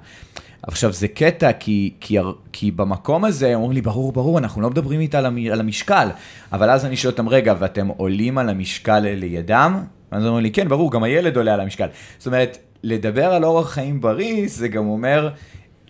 עכשיו 0.66 0.92
זה 0.92 1.08
קטע, 1.08 1.52
כי, 1.52 1.94
כי, 2.00 2.18
כי 2.52 2.70
במקום 2.70 3.24
הזה 3.24 3.48
הם 3.48 3.54
אומרים 3.54 3.72
לי, 3.72 3.80
ברור, 3.80 4.12
ברור, 4.12 4.38
אנחנו 4.38 4.62
לא 4.62 4.70
מדברים 4.70 5.00
איתה 5.00 5.18
על, 5.18 5.26
המ, 5.26 5.38
על 5.52 5.60
המשקל. 5.60 6.08
אבל 6.52 6.70
אז 6.70 6.84
אני 6.84 6.96
שואל 6.96 7.12
אותם, 7.12 7.28
רגע, 7.28 7.54
ואתם 7.58 7.88
עולים 7.88 8.38
על 8.38 8.48
המשקל 8.48 9.00
לידם? 9.00 9.82
ואז 10.12 10.26
אומרים 10.26 10.42
לי, 10.42 10.50
כן, 10.50 10.68
ברור, 10.68 10.92
גם 10.92 11.02
הילד 11.02 11.36
עולה 11.36 11.54
על 11.54 11.60
המשקל. 11.60 11.86
זאת 12.18 12.26
אומרת, 12.26 12.58
לדבר 12.82 13.24
על 13.24 13.44
אורח 13.44 13.70
חיים 13.70 14.00
בריא, 14.00 14.44
זה 14.46 14.68
גם 14.68 14.86
אומר 14.86 15.30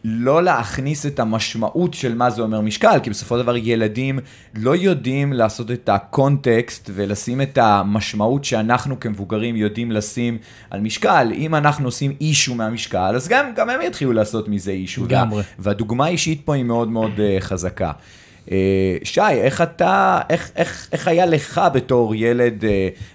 לא 0.04 0.42
להכניס 0.42 1.06
את 1.06 1.20
המשמעות 1.20 1.94
של 1.94 2.14
מה 2.14 2.30
זה 2.30 2.42
אומר 2.42 2.60
משקל, 2.60 2.98
כי 3.02 3.10
בסופו 3.10 3.36
של 3.36 3.42
דבר 3.42 3.56
ילדים 3.56 4.18
לא 4.54 4.76
יודעים 4.76 5.32
לעשות 5.32 5.70
את 5.70 5.88
הקונטקסט 5.88 6.90
ולשים 6.94 7.40
את 7.40 7.58
המשמעות 7.58 8.44
שאנחנו 8.44 9.00
כמבוגרים 9.00 9.56
יודעים 9.56 9.92
לשים 9.92 10.38
על 10.70 10.80
משקל. 10.80 11.32
אם 11.34 11.54
אנחנו 11.54 11.88
עושים 11.88 12.12
אישו 12.20 12.54
מהמשקל, 12.54 13.12
אז 13.16 13.28
גם, 13.28 13.46
גם 13.56 13.70
הם 13.70 13.80
יתחילו 13.82 14.12
לעשות 14.12 14.48
מזה 14.48 14.70
אישו. 14.70 15.04
לגמרי. 15.04 15.42
והדוגמה 15.58 16.04
האישית 16.06 16.40
פה 16.44 16.54
היא 16.54 16.64
מאוד 16.64 16.88
מאוד 16.88 17.12
uh, 17.16 17.40
חזקה. 17.40 17.92
Uh, 18.46 18.50
שי, 19.04 19.20
איך 19.20 19.62
אתה, 19.62 20.20
איך, 20.30 20.50
איך, 20.56 20.88
איך 20.92 21.08
היה 21.08 21.26
לך 21.26 21.60
בתור 21.74 22.14
ילד 22.14 22.62
uh, 22.62 22.66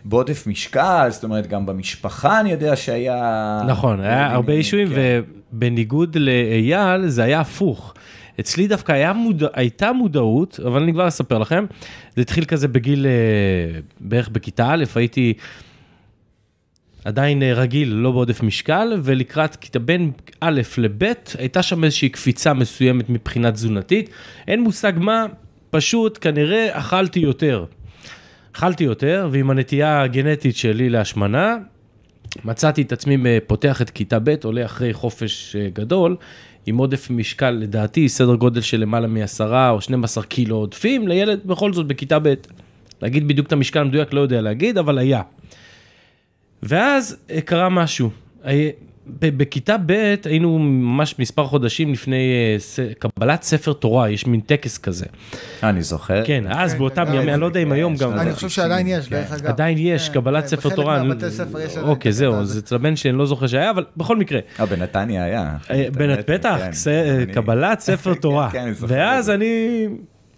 בעודף 0.05 0.47
משקל? 0.47 1.07
זאת 1.09 1.23
אומרת, 1.23 1.47
גם 1.47 1.65
במשפחה 1.65 2.39
אני 2.39 2.51
יודע 2.51 2.75
שהיה... 2.75 3.61
נכון, 3.67 3.99
היה 3.99 4.31
הרבה 4.31 4.53
אישויים, 4.53 4.87
כן. 4.87 5.21
ובניגוד 5.53 6.15
לאייל, 6.15 7.07
זה 7.07 7.23
היה 7.23 7.39
הפוך. 7.39 7.93
אצלי 8.39 8.67
דווקא 8.67 8.91
היה 8.91 9.13
מודע, 9.13 9.47
הייתה 9.53 9.91
מודעות, 9.91 10.59
אבל 10.65 10.83
אני 10.83 10.93
כבר 10.93 11.07
אספר 11.07 11.37
לכם. 11.37 11.65
זה 12.15 12.21
התחיל 12.21 12.45
כזה 12.45 12.67
בגיל, 12.67 13.05
אה, 13.05 13.79
בערך 13.99 14.29
בכיתה 14.29 14.73
א', 14.73 14.83
הייתי 14.95 15.33
עדיין 17.05 17.43
אה, 17.43 17.53
רגיל, 17.53 17.93
לא 17.93 18.11
בעודף 18.11 18.43
משקל, 18.43 18.93
ולקראת 19.03 19.55
כיתה 19.55 19.79
בין 19.79 20.11
א' 20.41 20.61
לב', 20.77 21.03
הייתה 21.37 21.63
שם 21.63 21.83
איזושהי 21.83 22.09
קפיצה 22.09 22.53
מסוימת 22.53 23.09
מבחינה 23.09 23.51
תזונתית. 23.51 24.09
אין 24.47 24.61
מושג 24.61 24.93
מה, 24.95 25.25
פשוט 25.69 26.17
כנראה 26.21 26.67
אכלתי 26.71 27.19
יותר. 27.19 27.65
אכלתי 28.55 28.83
יותר, 28.83 29.29
ועם 29.31 29.49
הנטייה 29.49 30.01
הגנטית 30.01 30.55
שלי 30.55 30.89
להשמנה, 30.89 31.57
מצאתי 32.45 32.81
את 32.81 32.91
עצמי 32.91 33.17
אה, 33.25 33.37
פותח 33.47 33.81
את 33.81 33.89
כיתה 33.89 34.19
ב', 34.23 34.35
עולה 34.43 34.65
אחרי 34.65 34.93
חופש 34.93 35.55
אה, 35.55 35.69
גדול, 35.73 36.15
עם 36.65 36.77
עודף 36.77 37.09
משקל, 37.09 37.51
לדעתי, 37.51 38.09
סדר 38.09 38.35
גודל 38.35 38.61
של 38.61 38.79
למעלה 38.79 39.07
מ-10 39.07 39.41
או 39.69 39.81
12 39.81 40.23
קילו 40.23 40.55
עודפים, 40.55 41.07
לילד 41.07 41.39
בכל 41.45 41.73
זאת 41.73 41.87
בכיתה 41.87 42.19
ב'. 42.19 42.33
להגיד 43.01 43.27
בדיוק 43.27 43.47
את 43.47 43.51
המשקל 43.51 43.79
המדויק, 43.79 44.13
לא 44.13 44.19
יודע 44.19 44.41
להגיד, 44.41 44.77
אבל 44.77 44.97
היה. 44.97 45.21
ואז 46.63 47.17
אה, 47.31 47.41
קרה 47.41 47.69
משהו. 47.69 48.09
אה, 48.45 48.69
בכיתה 49.21 49.75
ב' 49.85 49.91
היינו 50.25 50.59
ממש 50.59 51.15
מספר 51.19 51.45
חודשים 51.45 51.91
לפני 51.93 52.31
אה, 52.79 52.93
קבלת 52.99 53.43
ספר 53.43 53.73
תורה, 53.73 54.09
יש 54.09 54.27
מין 54.27 54.39
טקס 54.39 54.77
כזה. 54.77 55.05
אני 55.63 55.81
זוכר. 55.81 56.25
כן, 56.25 56.43
אז 56.49 56.71
כן, 56.73 56.77
באותם 56.79 57.05
כן, 57.05 57.13
ימים, 57.13 57.29
אני 57.29 57.41
לא 57.41 57.45
יודע 57.45 57.59
אם 57.59 57.71
היום 57.71 57.95
גם. 57.95 58.13
אני 58.13 58.33
חושב 58.33 58.49
שעדיין 58.49 58.87
יש, 58.87 59.07
כן. 59.07 59.15
דרך 59.15 59.31
אגב. 59.31 59.45
עדיין 59.45 59.77
יש, 59.77 60.09
קבלת 60.09 60.45
ספר 60.47 60.59
בחלק 60.69 60.75
תורה. 60.75 61.03
מהבתי 61.03 61.31
ספר 61.31 61.59
יש 61.59 61.71
עדיין 61.71 61.87
אוקיי, 61.87 62.11
זהו, 62.11 62.35
הזה. 62.35 62.59
אצל 62.59 62.75
הבן 62.75 62.95
שלי 62.95 63.09
אני 63.09 63.17
לא 63.17 63.25
זוכר 63.25 63.47
שהיה, 63.47 63.69
אבל 63.71 63.85
בכל 63.97 64.17
מקרה. 64.17 64.39
אה, 64.59 64.65
בנתניה 64.65 65.23
היה. 65.23 65.55
בנת 65.93 66.29
בטח, 66.29 66.59
אני- 66.87 67.33
קבלת 67.33 67.79
ספר 67.79 68.13
תורה. 68.21 68.49
כן, 68.51 68.59
אני 68.59 68.73
זוכר 68.73 68.93
ואז 68.93 69.25
זה. 69.25 69.33
אני 69.33 69.85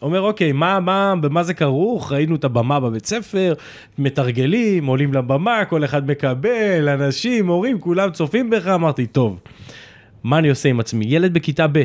אומר, 0.01 0.22
אוקיי, 0.22 0.51
מה, 0.51 0.79
מה, 0.79 1.13
במה 1.22 1.43
זה 1.43 1.53
כרוך? 1.53 2.12
ראינו 2.12 2.36
את 2.36 2.43
הבמה 2.43 2.79
בבית 2.79 3.05
ספר, 3.05 3.53
מתרגלים, 3.98 4.86
עולים 4.86 5.13
לבמה, 5.13 5.65
כל 5.65 5.86
אחד 5.86 6.08
מקבל, 6.08 6.89
אנשים, 6.89 7.48
הורים, 7.48 7.79
כולם 7.79 8.12
צופים 8.12 8.50
בך, 8.50 8.67
אמרתי, 8.67 9.05
טוב, 9.05 9.39
מה 10.24 10.38
אני 10.38 10.50
עושה 10.50 10.70
עם 10.70 10.79
עצמי? 10.79 11.05
ילד 11.08 11.34
בכיתה 11.34 11.67
ב'. 11.72 11.84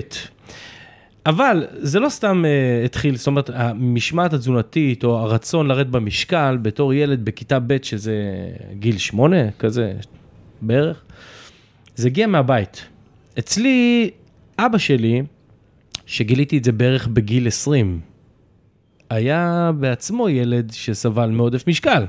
אבל 1.26 1.66
זה 1.72 2.00
לא 2.00 2.08
סתם 2.08 2.44
uh, 2.44 2.84
התחיל, 2.84 3.16
זאת 3.16 3.26
אומרת, 3.26 3.50
המשמעת 3.54 4.32
התזונתית 4.32 5.04
או 5.04 5.18
הרצון 5.18 5.66
לרדת 5.66 5.86
במשקל 5.86 6.58
בתור 6.62 6.94
ילד 6.94 7.24
בכיתה 7.24 7.58
ב', 7.66 7.76
שזה 7.82 8.14
גיל 8.72 8.98
שמונה, 8.98 9.50
כזה 9.58 9.92
בערך, 10.62 11.02
זה 11.96 12.08
הגיע 12.08 12.26
מהבית. 12.26 12.86
אצלי, 13.38 14.10
אבא 14.58 14.78
שלי, 14.78 15.22
שגיליתי 16.06 16.58
את 16.58 16.64
זה 16.64 16.72
בערך 16.72 17.08
בגיל 17.08 17.46
20, 17.46 18.00
היה 19.10 19.70
בעצמו 19.78 20.28
ילד 20.28 20.70
שסבל 20.72 21.30
מעודף 21.30 21.64
משקל. 21.66 22.06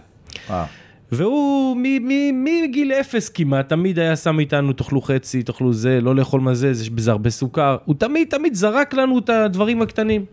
וואו. 0.50 0.66
והוא 1.12 1.78
מ- 1.78 2.08
מ- 2.08 2.64
מגיל 2.64 2.92
אפס 2.92 3.30
כמעט, 3.30 3.70
תמיד 3.70 4.00
היה 4.00 4.16
שם 4.16 4.40
איתנו, 4.40 4.74
תאכלו 4.74 5.02
חצי, 5.02 5.44
תאכלו 5.44 5.74
זה, 5.74 6.02
לא 6.02 6.16
לאכול 6.16 6.42
מזה, 6.42 6.70
יש 6.70 6.90
בזה 6.90 7.12
הרבה 7.12 7.30
סוכר. 7.30 7.78
הוא 7.86 7.96
תמיד 7.96 8.28
תמיד 8.30 8.54
זרק 8.54 8.94
לנו 8.94 9.20
את 9.20 9.30
הדברים 9.30 9.82
הקטנים. 9.82 10.26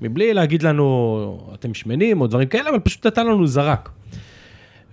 מבלי 0.00 0.34
להגיד 0.34 0.62
לנו, 0.62 1.50
אתם 1.54 1.74
שמנים 1.74 2.20
או 2.20 2.26
דברים 2.26 2.48
כאלה, 2.48 2.70
אבל 2.70 2.78
פשוט 2.78 3.06
נתן 3.06 3.26
לנו 3.26 3.46
זרק. 3.46 3.90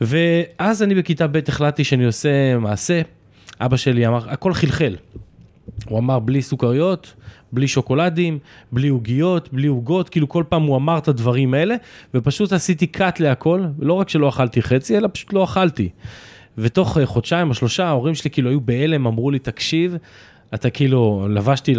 ואז 0.02 0.84
אני 0.84 0.96
בכיתה 0.96 1.28
ב' 1.28 1.40
החלטתי 1.48 1.84
שאני 1.84 2.06
עושה 2.06 2.58
מעשה, 2.58 3.02
אבא 3.62 3.78
שלי 3.78 4.08
אמר, 4.08 4.30
הכל 4.30 4.54
חלחל. 4.54 4.96
הוא 5.86 6.00
אמר 6.00 6.20
בלי 6.20 6.42
סוכריות, 6.42 7.14
בלי 7.52 7.68
שוקולדים, 7.68 8.40
בלי 8.72 8.88
עוגיות, 8.88 9.54
בלי 9.54 9.68
עוגות, 9.68 10.10
כאילו 10.10 10.30
כל 10.30 10.44
פעם 10.50 10.64
הוא 10.64 10.76
אמר 10.76 10.98
את 10.98 11.08
הדברים 11.08 11.54
האלה, 11.54 11.76
ופשוט 12.14 12.54
עשיתי 12.54 12.88
cut 12.98 13.16
להכל, 13.20 13.64
לא 13.80 13.94
רק 13.94 14.10
שלא 14.10 14.30
אכלתי 14.30 14.62
חצי, 14.62 14.98
אלא 14.98 15.10
פשוט 15.14 15.34
לא 15.34 15.44
אכלתי. 15.44 15.90
ותוך 16.58 16.98
אה, 16.98 17.06
חודשיים 17.06 17.50
או 17.50 17.54
שלושה 17.54 17.86
ההורים 17.86 18.16
שלי 18.16 18.30
כאילו 18.30 18.50
היו 18.50 18.62
בהלם, 18.62 19.08
אמרו 19.08 19.32
לי, 19.32 19.40
תקשיב, 19.40 19.96
אתה 20.54 20.70
כאילו, 20.70 21.28
לבשתי 21.30 21.76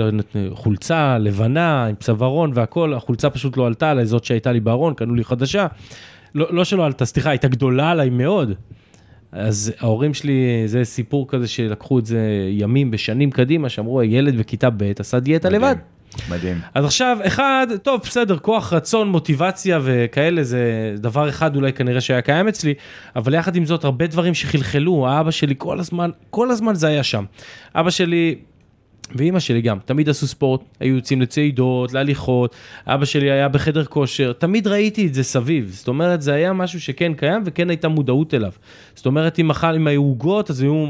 חולצה 0.52 1.18
לבנה 1.18 1.86
עם 1.86 1.94
צווארון 1.94 2.50
והכל, 2.54 2.94
החולצה 2.94 3.30
פשוט 3.30 3.56
לא 3.56 3.66
עלתה 3.66 3.90
עליי, 3.90 4.06
זאת 4.06 4.24
שהייתה 4.24 4.52
לי 4.52 4.60
בארון, 4.60 4.94
קנו 4.94 5.14
לי 5.14 5.24
חדשה. 5.24 5.66
לא, 6.34 6.46
לא 6.50 6.64
שלא 6.64 6.86
עלתה, 6.86 7.04
סליחה, 7.04 7.30
הייתה 7.30 7.48
גדולה 7.48 7.90
עליי 7.90 8.10
מאוד. 8.10 8.52
אז 9.32 9.72
ההורים 9.80 10.14
שלי, 10.14 10.62
זה 10.66 10.84
סיפור 10.84 11.28
כזה 11.28 11.48
שלקחו 11.48 11.98
את 11.98 12.06
זה 12.06 12.20
ימים 12.50 12.90
ושנים 12.92 13.30
קדימה, 13.30 13.68
שאמרו, 13.68 14.00
הילד 14.00 14.38
בכיתה 14.38 14.70
ב' 14.70 14.92
עשה 14.98 15.20
דיאטה 15.20 15.48
מדהים, 15.48 15.62
לבד. 15.62 15.76
מדהים. 16.30 16.60
אז 16.74 16.84
עכשיו, 16.84 17.18
אחד, 17.26 17.66
טוב, 17.82 18.00
בסדר, 18.04 18.38
כוח 18.38 18.72
רצון, 18.72 19.08
מוטיבציה 19.08 19.80
וכאלה, 19.82 20.42
זה 20.42 20.94
דבר 20.96 21.28
אחד 21.28 21.56
אולי 21.56 21.72
כנראה 21.72 22.00
שהיה 22.00 22.22
קיים 22.22 22.48
אצלי, 22.48 22.74
אבל 23.16 23.34
יחד 23.34 23.56
עם 23.56 23.64
זאת, 23.64 23.84
הרבה 23.84 24.06
דברים 24.06 24.34
שחלחלו, 24.34 25.08
האבא 25.08 25.30
שלי 25.30 25.54
כל 25.58 25.80
הזמן, 25.80 26.10
כל 26.30 26.50
הזמן 26.50 26.74
זה 26.74 26.86
היה 26.86 27.02
שם. 27.02 27.24
אבא 27.74 27.90
שלי... 27.90 28.34
ואימא 29.14 29.40
שלי 29.40 29.60
גם, 29.60 29.78
תמיד 29.84 30.08
עשו 30.08 30.26
ספורט, 30.26 30.60
היו 30.80 30.94
יוצאים 30.94 31.22
לצעידות, 31.22 31.92
להליכות, 31.92 32.56
אבא 32.86 33.04
שלי 33.04 33.30
היה 33.30 33.48
בחדר 33.48 33.84
כושר, 33.84 34.32
תמיד 34.32 34.66
ראיתי 34.66 35.06
את 35.06 35.14
זה 35.14 35.22
סביב, 35.22 35.70
זאת 35.74 35.88
אומרת 35.88 36.22
זה 36.22 36.34
היה 36.34 36.52
משהו 36.52 36.80
שכן 36.80 37.14
קיים 37.14 37.42
וכן 37.46 37.70
הייתה 37.70 37.88
מודעות 37.88 38.34
אליו. 38.34 38.52
זאת 38.94 39.06
אומרת 39.06 39.38
אם 39.38 39.50
אכל, 39.50 39.74
אם 39.74 39.86
היו 39.86 40.02
עוגות 40.02 40.50
אז 40.50 40.62
היו 40.62 40.86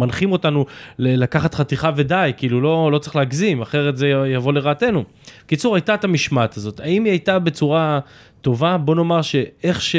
מנחים 0.00 0.32
אותנו 0.32 0.66
לקחת 0.98 1.54
חתיכה 1.54 1.90
ודי, 1.96 2.32
כאילו 2.36 2.60
לא, 2.60 2.92
לא 2.92 2.98
צריך 2.98 3.16
להגזים, 3.16 3.62
אחרת 3.62 3.96
זה 3.96 4.08
יבוא 4.08 4.52
לרעתנו. 4.52 5.04
קיצור, 5.46 5.74
הייתה 5.74 5.94
את 5.94 6.04
המשמעת 6.04 6.56
הזאת, 6.56 6.80
האם 6.80 7.04
היא 7.04 7.10
הייתה 7.10 7.38
בצורה 7.38 8.00
טובה? 8.40 8.76
בוא 8.76 8.94
נאמר 8.94 9.22
שאיך 9.22 9.82
ש... 9.82 9.96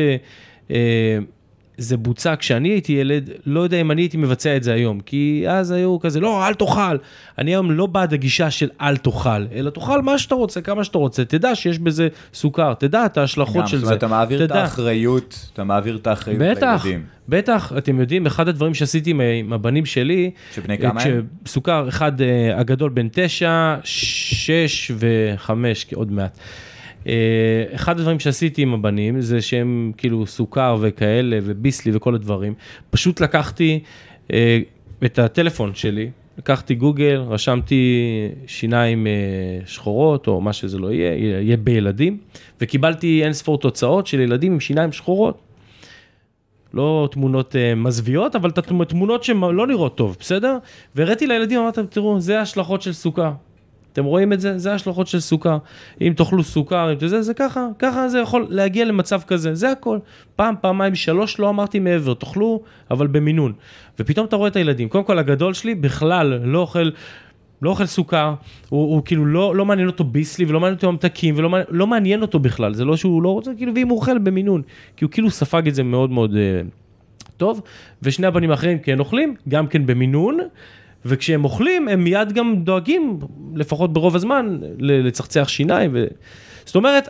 אה, 0.72 1.20
זה 1.80 1.98
בוצע 1.98 2.36
כשאני 2.36 2.70
הייתי 2.70 2.94
ילד, 2.94 3.30
לא 3.46 3.60
יודע 3.60 3.82
אם 3.82 3.92
אני 3.92 4.02
הייתי 4.02 4.18
מבצע 4.18 4.56
את 4.56 4.64
זה 4.64 4.74
היום, 4.74 5.00
כי 5.00 5.46
אז 5.50 5.72
היו 5.72 6.00
כזה, 6.00 6.20
לא, 6.20 6.48
אל 6.48 6.54
תאכל. 6.54 6.98
אני 7.38 7.52
היום 7.52 7.72
לא 7.72 7.86
בעד 7.86 8.14
הגישה 8.14 8.52
של 8.52 8.70
אל 8.82 8.98
תאכל, 8.98 9.46
אלא 9.54 9.70
תאכל 9.70 10.02
מה 10.02 10.18
שאתה 10.18 10.36
רוצה, 10.36 10.62
כמה 10.62 10.84
שאתה 10.84 10.98
רוצה, 10.98 11.26
תדע 11.26 11.56
שיש 11.56 11.80
בזה 11.80 12.08
סוכר, 12.34 12.74
תדע 12.74 13.06
את 13.06 13.18
ההשלכות 13.18 13.62
גם, 13.62 13.68
של 13.68 13.78
זאת 13.78 13.88
זה. 13.88 13.94
אתה 13.94 14.08
מעביר 14.08 14.44
את 14.44 14.50
תדע. 14.50 14.62
האחריות, 14.62 15.50
אתה 15.54 15.64
מעביר 15.64 15.96
את 15.96 16.08
האחריות 16.08 16.40
בטח, 16.58 16.86
לילדים. 16.86 17.04
בטח, 17.30 17.74
אתם 17.78 18.00
יודעים, 18.00 18.26
אחד 18.26 18.48
הדברים 18.48 18.74
שעשיתי 18.74 19.10
עם, 19.10 19.22
עם 19.22 19.54
הבנים 19.54 19.86
שלי, 19.86 20.32
שבני 20.56 20.78
כמה 20.78 21.02
הם? 21.02 21.22
סוכר, 21.46 21.90
אחד 21.90 22.22
אה, 22.22 22.60
הגדול 22.60 22.90
בן 22.90 23.08
תשע, 23.12 23.76
שש 23.84 24.92
וחמש, 25.00 25.86
עוד 25.94 26.12
מעט. 26.12 26.40
אה, 27.08 27.64
אחד 27.76 28.00
הדברים 28.00 28.20
שעשיתי 28.20 28.62
עם 28.62 28.74
הבנים 28.74 29.22
זה 29.22 29.42
שהם 29.42 29.92
כאילו 29.98 30.26
סוכר 30.26 30.78
וכאלה 30.82 31.40
וביסלי 31.44 31.92
וכל 31.96 32.16
הדברים, 32.16 32.54
פשוט 32.90 33.22
לקחתי 33.22 33.80
אה, 34.34 34.60
את 35.06 35.20
הטלפון 35.20 35.76
שלי, 35.76 36.10
לקחתי 36.38 36.76
גוגל, 36.76 37.24
רשמתי 37.28 38.04
שיניים 38.48 39.08
אה, 39.08 39.12
שחורות 39.66 40.28
או 40.28 40.42
מה 40.42 40.54
שזה 40.54 40.78
לא 40.78 40.92
יהיה, 40.92 41.42
יהיה 41.42 41.58
בילדים, 41.58 42.18
וקיבלתי 42.62 43.24
אין 43.24 43.34
ספור 43.34 43.58
תוצאות 43.58 44.08
של 44.08 44.20
ילדים 44.20 44.54
עם 44.54 44.60
שיניים 44.60 44.92
שחורות. 44.92 45.42
לא 46.74 47.10
תמונות 47.12 47.56
מזוויעות, 47.76 48.36
אבל 48.36 48.52
תמונות 48.88 49.24
שלא 49.24 49.68
נראות 49.68 49.98
טוב, 49.98 50.18
בסדר? 50.20 50.58
והראיתי 50.96 51.28
לילדים, 51.28 51.60
אמרתם, 51.60 51.86
תראו, 51.86 52.20
זה 52.20 52.40
ההשלכות 52.40 52.82
של 52.82 52.94
סוכר. 52.94 53.32
אתם 53.94 54.06
רואים 54.06 54.34
את 54.34 54.42
זה? 54.42 54.58
זה 54.58 54.72
ההשלכות 54.72 55.08
של 55.08 55.20
סוכר. 55.20 55.58
אם 56.02 56.14
תאכלו 56.16 56.44
סוכר, 56.44 56.94
אם 56.94 57.08
זה, 57.08 57.22
זה 57.22 57.34
ככה, 57.34 57.68
ככה 57.80 58.10
זה 58.10 58.20
יכול 58.20 58.48
להגיע 58.50 58.86
למצב 58.86 59.22
כזה, 59.28 59.56
זה 59.56 59.72
הכל. 59.72 60.00
פעם, 60.36 60.56
פעמיים, 60.62 60.96
שלוש, 60.96 61.40
לא 61.40 61.50
אמרתי 61.50 61.80
מעבר, 61.80 62.14
תאכלו, 62.14 62.62
אבל 62.92 63.08
במינון. 63.08 63.54
ופתאום 64.00 64.26
אתה 64.26 64.36
רואה 64.36 64.48
את 64.48 64.56
הילדים. 64.56 64.90
קודם 64.90 65.04
כל, 65.04 65.20
הגדול 65.20 65.54
שלי 65.54 65.76
בכלל 65.76 66.40
לא 66.44 66.60
אוכל... 66.60 66.90
לא 67.62 67.70
אוכל 67.70 67.86
סוכר, 67.86 68.34
הוא, 68.70 68.96
הוא 68.96 69.02
כאילו 69.06 69.26
לא, 69.26 69.56
לא 69.56 69.66
מעניין 69.66 69.88
אותו 69.88 70.04
ביסלי 70.04 70.46
ולא 70.46 70.60
מעניין 70.60 70.76
אותו 70.76 70.92
ממתקים 70.92 71.36
ולא 71.38 71.50
לא 71.70 71.88
מעניין 71.88 72.22
אותו 72.22 72.40
בכלל, 72.40 72.74
זה 72.74 72.86
לא 72.86 72.98
שהוא 72.98 73.24
לא 73.24 73.30
רוצה, 73.30 73.52
כאילו, 73.58 73.76
ואם 73.76 73.88
הוא 73.88 73.98
אוכל 73.98 74.18
במינון, 74.18 74.62
כי 74.98 75.06
הוא 75.06 75.12
כאילו 75.12 75.30
ספג 75.30 75.68
את 75.68 75.76
זה 75.76 75.84
מאוד 75.84 76.10
מאוד 76.10 76.36
אה, 76.36 76.62
טוב, 77.38 77.62
ושני 78.04 78.28
הבנים 78.28 78.52
האחרים 78.52 78.80
כן 78.80 79.00
אוכלים, 79.00 79.36
גם 79.50 79.68
כן 79.68 79.86
במינון, 79.86 80.40
וכשהם 81.06 81.44
אוכלים 81.44 81.88
הם 81.88 82.04
מיד 82.04 82.34
גם 82.34 82.56
דואגים, 82.56 83.20
לפחות 83.56 83.94
ברוב 83.94 84.16
הזמן, 84.16 84.58
לצחצח 84.80 85.48
שיניים. 85.48 85.92
ו... 85.94 86.06
זאת 86.66 86.76
אומרת, 86.76 87.08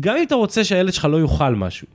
גם 0.00 0.16
אם 0.16 0.22
אתה 0.22 0.34
רוצה 0.34 0.64
שהילד 0.64 0.92
שלך 0.92 1.04
לא 1.04 1.20
יאכל 1.20 1.54
משהו, 1.54 1.86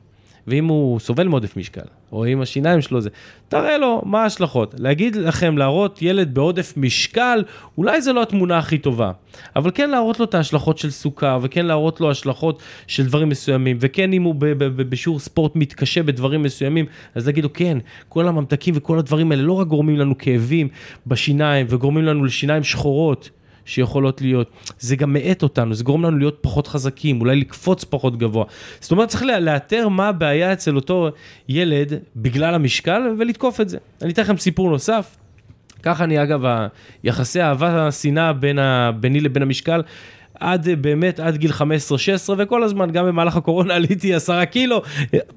ואם 0.47 0.65
הוא 0.65 0.99
סובל 0.99 1.27
מעודף 1.27 1.57
משקל, 1.57 1.85
או 2.11 2.27
אם 2.27 2.41
השיניים 2.41 2.81
שלו 2.81 3.01
זה, 3.01 3.09
תראה 3.47 3.77
לו 3.77 4.01
מה 4.05 4.23
ההשלכות. 4.23 4.75
להגיד 4.77 5.15
לכם, 5.15 5.57
להראות 5.57 6.01
ילד 6.01 6.33
בעודף 6.33 6.73
משקל, 6.77 7.43
אולי 7.77 8.01
זה 8.01 8.13
לא 8.13 8.21
התמונה 8.21 8.57
הכי 8.57 8.77
טובה, 8.77 9.11
אבל 9.55 9.71
כן 9.73 9.89
להראות 9.89 10.19
לו 10.19 10.25
את 10.25 10.33
ההשלכות 10.33 10.77
של 10.77 10.91
סוכר, 10.91 11.39
וכן 11.41 11.65
להראות 11.65 12.01
לו 12.01 12.11
השלכות 12.11 12.63
של 12.87 13.05
דברים 13.05 13.29
מסוימים, 13.29 13.77
וכן 13.79 14.13
אם 14.13 14.23
הוא 14.23 14.35
בשיעור 14.75 15.19
ספורט 15.19 15.55
מתקשה 15.55 16.03
בדברים 16.03 16.43
מסוימים, 16.43 16.85
אז 17.15 17.27
להגיד 17.27 17.43
לו, 17.43 17.53
כן, 17.53 17.77
כל 18.09 18.27
הממתקים 18.27 18.73
וכל 18.77 18.99
הדברים 18.99 19.31
האלה 19.31 19.43
לא 19.43 19.53
רק 19.53 19.67
גורמים 19.67 19.97
לנו 19.97 20.17
כאבים 20.17 20.67
בשיניים, 21.07 21.65
וגורמים 21.69 22.03
לנו 22.03 22.25
לשיניים 22.25 22.63
שחורות. 22.63 23.29
שיכולות 23.65 24.21
להיות, 24.21 24.49
זה 24.79 24.95
גם 24.95 25.13
מאט 25.13 25.43
אותנו, 25.43 25.73
זה 25.73 25.83
גורם 25.83 26.03
לנו 26.03 26.17
להיות 26.17 26.37
פחות 26.41 26.67
חזקים, 26.67 27.21
אולי 27.21 27.35
לקפוץ 27.35 27.83
פחות 27.83 28.17
גבוה. 28.17 28.45
זאת 28.79 28.91
אומרת, 28.91 29.09
צריך 29.09 29.23
לאתר 29.23 29.87
מה 29.89 30.07
הבעיה 30.07 30.53
אצל 30.53 30.75
אותו 30.75 31.09
ילד 31.49 31.93
בגלל 32.15 32.53
המשקל 32.53 33.01
ולתקוף 33.19 33.61
את 33.61 33.69
זה. 33.69 33.77
אני 34.01 34.11
אתן 34.11 34.21
לכם 34.21 34.37
סיפור 34.37 34.69
נוסף. 34.69 35.17
ככה 35.83 36.03
אני, 36.03 36.23
אגב, 36.23 36.41
היחסי 37.03 37.41
האהבה, 37.41 37.87
השנאה. 37.87 38.31
ביני 38.99 39.19
לבין 39.19 39.43
המשקל, 39.43 39.81
עד 40.43 40.67
אה, 40.67 40.75
באמת, 40.75 41.19
עד 41.19 41.37
גיל 41.37 41.51
15-16, 41.51 41.61
וכל 42.37 42.63
הזמן, 42.63 42.91
גם 42.91 43.05
במהלך 43.05 43.35
הקורונה 43.35 43.75
עליתי 43.75 44.13
עשרה 44.13 44.45
קילו, 44.45 44.81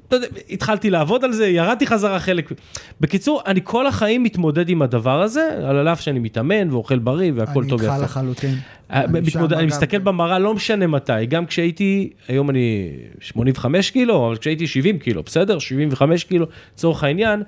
אתה 0.08 0.16
יודע, 0.16 0.26
התחלתי 0.50 0.90
לעבוד 0.90 1.24
על 1.24 1.32
זה, 1.32 1.46
ירדתי 1.46 1.86
חזרה 1.86 2.20
חלק. 2.20 2.52
בקיצור, 3.00 3.42
אני 3.46 3.60
כל 3.64 3.86
החיים 3.86 4.22
מתמודד 4.22 4.68
עם 4.68 4.82
הדבר 4.82 5.22
הזה, 5.22 5.48
על 5.68 5.88
אף 5.88 6.00
שאני 6.00 6.18
מתאמן 6.18 6.70
ואוכל 6.70 6.98
בריא 6.98 7.32
והכל 7.34 7.64
טוב 7.68 7.80
אני 7.80 7.88
ויפה. 7.88 8.02
איתך 8.02 8.04
לחלוטין. 8.04 8.54
אה, 8.90 9.04
אני 9.04 9.20
מתמודד, 9.20 9.52
אני 9.52 9.66
מסתכל 9.66 9.98
כן. 9.98 10.04
במראה, 10.04 10.38
לא 10.38 10.54
משנה 10.54 10.86
מתי, 10.86 11.26
גם 11.28 11.46
כשהייתי, 11.46 12.10
היום 12.28 12.50
אני 12.50 12.90
85 13.20 13.90
קילו, 13.90 14.26
אבל 14.26 14.36
כשהייתי 14.36 14.66
70 14.66 14.98
קילו, 14.98 15.22
בסדר? 15.22 15.58
75 15.58 16.24
קילו, 16.24 16.46
לצורך 16.74 17.04
העניין, 17.04 17.42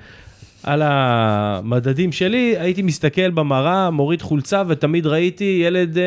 על 0.62 0.82
המדדים 0.84 2.12
שלי, 2.12 2.54
הייתי 2.58 2.82
מסתכל 2.82 3.30
במראה, 3.30 3.90
מוריד 3.90 4.22
חולצה, 4.22 4.62
ותמיד 4.68 5.06
ראיתי 5.06 5.62
ילד 5.66 5.98
אה, 5.98 6.02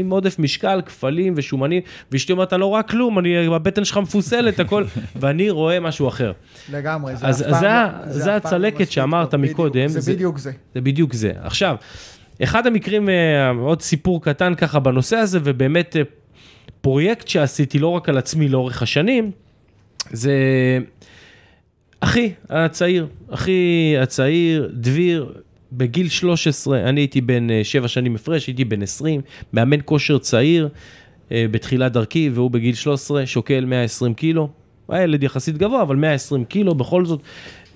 עם 0.00 0.10
עודף 0.10 0.38
משקל, 0.38 0.82
כפלים 0.86 1.32
ושומנים, 1.36 1.82
ואשתי 2.12 2.32
אומרת, 2.32 2.52
אני 2.52 2.60
לא 2.60 2.66
רואה 2.66 2.82
כלום, 2.82 3.18
אני, 3.18 3.46
הבטן 3.46 3.84
שלך 3.84 3.96
מפוסלת, 3.96 4.60
הכל, 4.60 4.84
ואני 5.20 5.50
רואה 5.50 5.80
משהו 5.80 6.08
אחר. 6.08 6.32
לגמרי, 6.72 7.16
זה 7.16 7.26
אז- 7.26 7.42
אף 7.42 7.46
אז 7.46 7.52
פעם 7.52 7.60
זה 7.60 7.66
לא- 8.06 8.12
זה 8.12 8.18
זה 8.20 8.30
לא 8.30 8.36
הצלקת 8.36 8.74
מספיק 8.80 8.90
שאמרת 8.90 9.34
בדיוק, 9.34 9.50
מקודם, 9.52 9.88
זה 9.88 10.00
זה- 10.00 10.12
בדיוק 10.14 10.38
זה. 10.38 10.52
זה 10.74 10.80
בדיוק 10.80 11.12
זה. 11.14 11.32
עכשיו, 11.42 11.76
אחד 12.42 12.66
המקרים, 12.66 13.08
אה, 13.08 13.50
עוד 13.50 13.82
סיפור 13.82 14.22
קטן 14.22 14.54
ככה 14.54 14.78
בנושא 14.80 15.16
הזה, 15.16 15.38
ובאמת 15.44 15.96
אה, 15.96 16.02
פרויקט 16.80 17.28
שעשיתי 17.28 17.78
לא 17.78 17.88
רק 17.88 18.08
על 18.08 18.18
עצמי 18.18 18.48
לאורך 18.48 18.82
השנים, 18.82 19.30
זה 20.10 20.32
אחי 22.00 22.32
הצעיר, 22.48 23.06
אחי 23.30 23.94
הצעיר, 24.02 24.70
דביר, 24.74 25.32
בגיל 25.72 26.08
13, 26.08 26.88
אני 26.88 27.00
הייתי 27.00 27.20
בן 27.20 27.50
אה, 27.50 27.64
7 27.64 27.88
שנים 27.88 28.14
הפרש, 28.14 28.46
הייתי 28.46 28.64
בן 28.64 28.82
20, 28.82 29.20
מאמן 29.52 29.78
כושר 29.84 30.18
צעיר 30.18 30.68
אה, 31.32 31.46
בתחילת 31.50 31.92
דרכי, 31.92 32.30
והוא 32.34 32.50
בגיל 32.50 32.74
13 32.74 33.26
שוקל 33.26 33.64
120 33.64 34.14
קילו. 34.14 34.48
היה 34.88 35.02
ילד 35.02 35.22
יחסית 35.22 35.58
גבוה, 35.58 35.82
אבל 35.82 35.96
120 35.96 36.44
קילו, 36.44 36.74
בכל 36.74 37.04
זאת, 37.04 37.20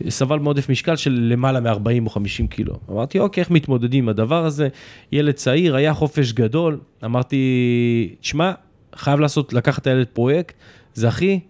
אה, 0.05 0.11
סבל 0.11 0.39
מעודף 0.39 0.69
משקל 0.69 0.97
של 0.97 1.29
למעלה 1.33 1.61
מ-40 1.61 2.05
או 2.05 2.11
50 2.11 2.47
קילו. 2.47 2.75
אמרתי, 2.91 3.19
אוקיי, 3.19 3.41
איך 3.41 3.51
מתמודדים 3.51 4.05
עם 4.05 4.09
הדבר 4.09 4.45
הזה? 4.45 4.69
ילד 5.13 5.35
צעיר, 5.35 5.77
היה 5.77 5.95
חופש 5.95 6.33
גדול. 6.33 6.79
אמרתי, 7.05 8.15
תשמע, 8.21 8.53
חייב 8.95 9.21
לעשות, 9.21 9.53
לקחת 9.53 9.83
את 9.83 9.87
הילד 9.87 10.07
פרויקט, 10.13 10.55
זה 10.95 11.09
אחי, 11.09 11.41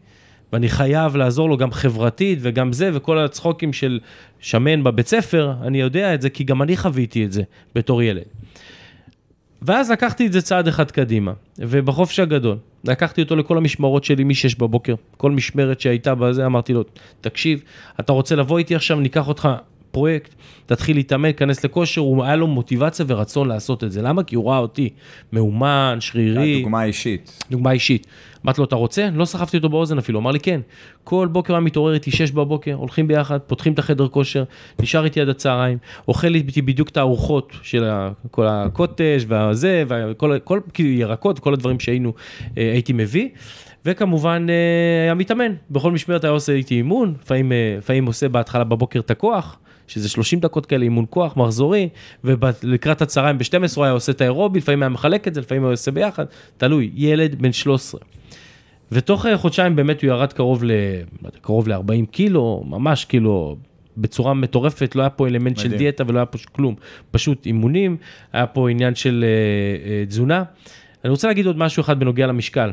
ואני 0.55 0.69
חייב 0.69 1.17
לעזור 1.17 1.49
לו 1.49 1.57
גם 1.57 1.73
חברתית 1.73 2.39
וגם 2.43 2.73
זה, 2.73 2.91
וכל 2.95 3.19
הצחוקים 3.19 3.73
של 3.73 4.01
שמן 4.41 4.85
בבית 4.85 5.07
ספר, 5.07 5.53
אני 5.63 5.81
יודע 5.81 6.15
את 6.15 6.23
זה, 6.23 6.31
כי 6.31 6.45
גם 6.45 6.63
אני 6.63 6.77
חוויתי 6.77 7.25
את 7.25 7.33
זה 7.33 7.43
בתור 7.75 8.03
ילד. 8.03 8.23
ואז 9.63 9.91
לקחתי 9.91 10.27
את 10.27 10.33
זה 10.33 10.43
צעד 10.43 10.69
אחד 10.69 10.91
קדימה, 10.91 11.33
ובחופש 11.59 12.21
הגדול, 12.21 12.57
לקחתי 12.85 13.23
אותו 13.23 13.37
לכל 13.37 13.57
המשמרות 13.57 14.05
שלי 14.05 14.25
מ-6 14.25 14.59
בבוקר, 14.59 14.95
כל 15.17 15.31
משמרת 15.31 15.81
שהייתה 15.81 16.15
בזה, 16.15 16.47
אמרתי 16.47 16.73
לו, 16.73 16.85
תקשיב, 17.21 17.63
אתה 18.01 18.13
רוצה 18.13 18.37
לבוא 18.37 18.59
איתי 18.59 18.75
עכשיו, 18.75 19.01
ניקח 19.01 19.29
אותך 19.29 19.49
פרויקט, 19.95 20.35
תתחיל 20.67 20.97
להתאמן, 20.97 21.31
כנס 21.37 21.65
לכושר, 21.65 22.01
הוא 22.01 22.25
היה 22.25 22.37
לו 22.37 22.47
מוטיבציה 22.47 23.05
ורצון 23.09 23.49
לעשות 23.49 23.85
את 23.85 23.93
זה. 23.93 24.03
למה? 24.03 24.23
כי 24.23 24.37
הוא 24.37 24.51
ראה 24.51 24.59
אותי 24.59 24.91
מאומן, 25.33 25.97
שרירי. 26.01 26.63
דוגמה 26.63 26.85
אישית. 26.85 27.45
דוגמה 27.51 27.71
אישית. 27.71 28.07
אמרתי 28.45 28.61
לו, 28.61 28.65
אתה 28.65 28.77
רוצה? 28.77 29.09
לא 29.15 29.25
סחבתי 29.25 29.57
אותו 29.57 29.69
באוזן 29.69 29.99
אפילו, 29.99 30.21
אמר 30.21 30.31
לי, 30.31 30.41
כן. 30.41 30.61
כל 31.05 31.29
בוקר 31.33 31.53
היה 31.53 31.61
מתעורר 31.61 31.95
איתי 31.95 32.11
6 32.11 32.31
בבוקר, 32.31 32.75
הולכים 32.75 33.09
ביחד, 33.09 33.39
פותחים 33.39 33.73
את 33.73 33.79
החדר 33.79 34.09
כושר, 34.09 34.45
נשאר 34.81 35.05
איתי 35.05 35.21
עד 35.21 35.29
הצהריים, 35.29 35.79
אוכל 36.09 36.35
איתי 36.35 36.63
בדיוק 36.63 36.89
את 36.89 36.97
הארוחות 36.97 37.53
של 37.63 37.85
כל 38.31 38.47
הקוטג' 38.47 39.19
והזה, 39.29 39.85
וכל 39.89 40.39
כל, 40.45 40.61
כאילו 40.75 40.89
ירקות, 40.89 41.39
כל 41.39 41.55
הדברים 41.55 41.81
שהיינו, 41.81 42.13
אה, 42.59 42.73
הייתי 42.73 42.93
מביא. 42.93 43.29
וכמובן 43.87 44.47
אה, 44.49 45.03
היה 45.03 45.15
מתאמן, 45.15 45.53
בכל 45.71 45.93
משמרת 45.93 46.25
היה 46.25 46.31
עושה 46.31 46.53
איתי 46.53 46.75
אימון, 46.75 47.15
לפעמים, 47.23 47.53
אה, 47.53 47.75
לפעמים 47.79 48.07
עושה 48.07 48.29
בהתחלה 48.29 48.65
בבוקר 48.65 49.01
את 49.01 49.11
הכוח, 49.11 49.59
שזה 49.87 50.09
30 50.09 50.41
דקות 50.41 50.67
כאלה 50.67 50.85
אימון 50.85 51.05
כוח, 51.11 51.37
מחזורי, 51.37 51.89
ולקראת 52.25 53.03
הצהריים 53.03 53.39
ב-12 53.39 53.77
הוא 53.77 53.85
היה 53.85 53.93
עושה 53.93 54.13
את 54.13 54.21
האירובי, 54.21 54.59
לפעמים 54.59 54.83
היה 54.83 54.89
מחלק 54.89 55.29
את 55.29 55.35
זה, 55.35 55.41
לפעמים 55.41 55.65
הוא 55.65 55.73
עושה 55.73 55.91
ביחד, 55.91 56.25
תלוי, 56.57 56.91
ילד 56.95 57.43
בן 57.43 57.53
13. 57.53 58.01
ותוך 58.93 59.27
אה, 59.27 59.39
חודשיים 59.39 59.77
באמת 59.77 60.03
הוא 60.03 60.09
ירד 60.09 60.33
קרוב 60.33 60.65
ל... 60.65 60.71
לא 61.23 61.31
קרוב 61.41 61.69
ל-40 61.69 62.07
קילו, 62.11 62.65
ממש 62.67 63.05
כאילו 63.05 63.57
בצורה 63.97 64.35
מטורפת, 64.35 64.97
לא 64.97 65.03
היה 65.03 65.11
פה 65.11 65.27
אלמנט 65.27 65.59
מדהים. 65.59 65.71
של 65.71 65.79
דיאטה 65.79 66.05
ולא 66.07 66.19
היה 66.19 66.27
פה 66.27 66.39
כלום, 66.53 66.75
פשוט 67.11 67.47
אימונים, 67.47 67.97
היה 68.33 68.47
פה 68.47 68.71
עניין 68.71 68.95
של 68.95 69.25
uh, 69.25 70.07
uh, 70.07 70.09
תזונה. 70.09 70.43
אני 71.05 71.11
רוצה 71.11 71.29
להגיד 71.29 71.47
עוד 71.47 71.59
משהו 71.59 71.81
אחד 71.81 72.01
בנוגע 72.01 72.27
למשקל. 72.27 72.71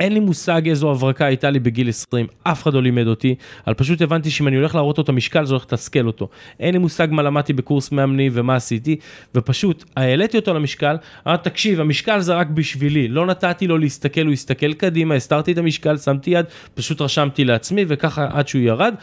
אין 0.00 0.12
לי 0.12 0.20
מושג 0.20 0.68
איזו 0.68 0.90
הברקה 0.90 1.26
הייתה 1.26 1.50
לי 1.50 1.58
בגיל 1.58 1.88
20, 1.88 2.26
אף 2.42 2.62
אחד 2.62 2.74
לא 2.74 2.82
לימד 2.82 3.06
אותי, 3.06 3.34
אבל 3.66 3.74
פשוט 3.74 4.02
הבנתי 4.02 4.30
שאם 4.30 4.48
אני 4.48 4.56
הולך 4.56 4.74
להראות 4.74 4.98
לו 4.98 5.04
את 5.04 5.08
המשקל 5.08 5.44
זה 5.44 5.54
הולך 5.54 5.64
לתסכל 5.64 6.06
אותו. 6.06 6.28
אין 6.60 6.72
לי 6.72 6.78
מושג 6.78 7.08
מה 7.10 7.22
למדתי 7.22 7.52
בקורס 7.52 7.92
מאמני 7.92 8.30
ומה 8.32 8.56
עשיתי, 8.56 8.96
ופשוט 9.34 9.84
העליתי 9.96 10.36
אותו 10.36 10.54
למשקל, 10.54 10.96
אמרתי 11.26 11.50
תקשיב 11.50 11.80
המשקל 11.80 12.20
זה 12.20 12.34
רק 12.34 12.46
בשבילי, 12.46 13.08
לא 13.08 13.26
נתתי 13.26 13.66
לו 13.66 13.78
להסתכל, 13.78 14.26
הוא 14.26 14.32
הסתכל 14.32 14.72
קדימה, 14.72 15.14
הסתרתי 15.14 15.52
את 15.52 15.58
המשקל, 15.58 15.96
שמתי 15.96 16.30
יד, 16.30 16.46
פשוט 16.74 17.00
רשמתי 17.00 17.44
לעצמי 17.44 17.84
וככה 17.88 18.28
עד 18.32 18.48
שהוא 18.48 18.62
ירד, 18.62 18.94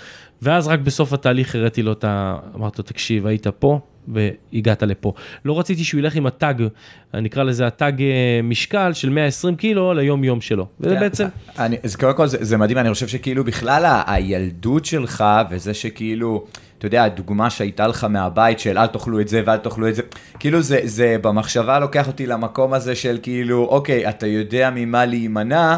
ואז 0.42 0.68
רק 0.68 0.80
בסוף 0.80 1.14
התהליך 1.14 1.56
הראיתי 1.56 1.84
לו 1.84 1.92
את 1.92 2.04
ה... 2.04 2.38
אמרתי 2.56 2.76
לו 2.78 2.84
תקשיב 2.84 3.28
היית 3.28 3.48
פה, 3.48 3.80
והגעת 4.08 4.84
לפה. 4.84 5.14
לא 5.46 5.60
רציתי 5.60 5.84
שהוא 5.84 6.00
ילך 6.00 6.16
עם 6.16 6.26
הטאג, 6.26 6.68
נקרא 7.14 7.44
לזה 7.44 7.68
הטאג 7.68 8.02
אה, 8.02 8.40
משקל 8.44 8.94
של 8.94 9.10
120 9.10 9.56
קילו 9.56 9.94
ליום 9.94 10.24
יום 10.24 10.42
שלו. 10.42 10.68
וזה 10.80 10.96
כן, 10.96 11.00
בעצם... 11.00 11.28
אני, 11.60 11.78
אז 11.84 11.96
קודם 11.96 12.14
כל 12.14 12.28
זה, 12.28 12.38
זה 12.42 12.58
מדהים, 12.58 12.78
אני 12.78 12.94
חושב 12.94 13.08
שכאילו 13.08 13.44
בכלל 13.44 14.02
הילדות 14.08 14.86
שלך 14.86 15.24
וזה 15.50 15.74
שכאילו... 15.74 16.46
אתה 16.78 16.86
יודע, 16.86 17.04
הדוגמה 17.04 17.50
שהייתה 17.50 17.88
לך 17.88 18.04
מהבית 18.04 18.60
של 18.60 18.78
אל 18.78 18.88
תאכלו 18.88 19.20
את 19.20 19.28
זה 19.28 19.42
ואל 19.46 19.58
תאכלו 19.58 19.88
את 19.88 19.96
זה, 19.96 20.02
כאילו 20.40 20.62
זה, 20.62 20.80
זה 20.84 21.16
במחשבה 21.22 21.80
לוקח 21.80 22.08
אותי 22.08 22.26
למקום 22.26 22.74
הזה 22.74 22.96
של 22.96 23.20
כאילו, 23.22 23.66
אוקיי, 23.66 24.10
אתה 24.10 24.28
יודע 24.28 24.70
ממה 24.76 25.06
להימנע, 25.06 25.78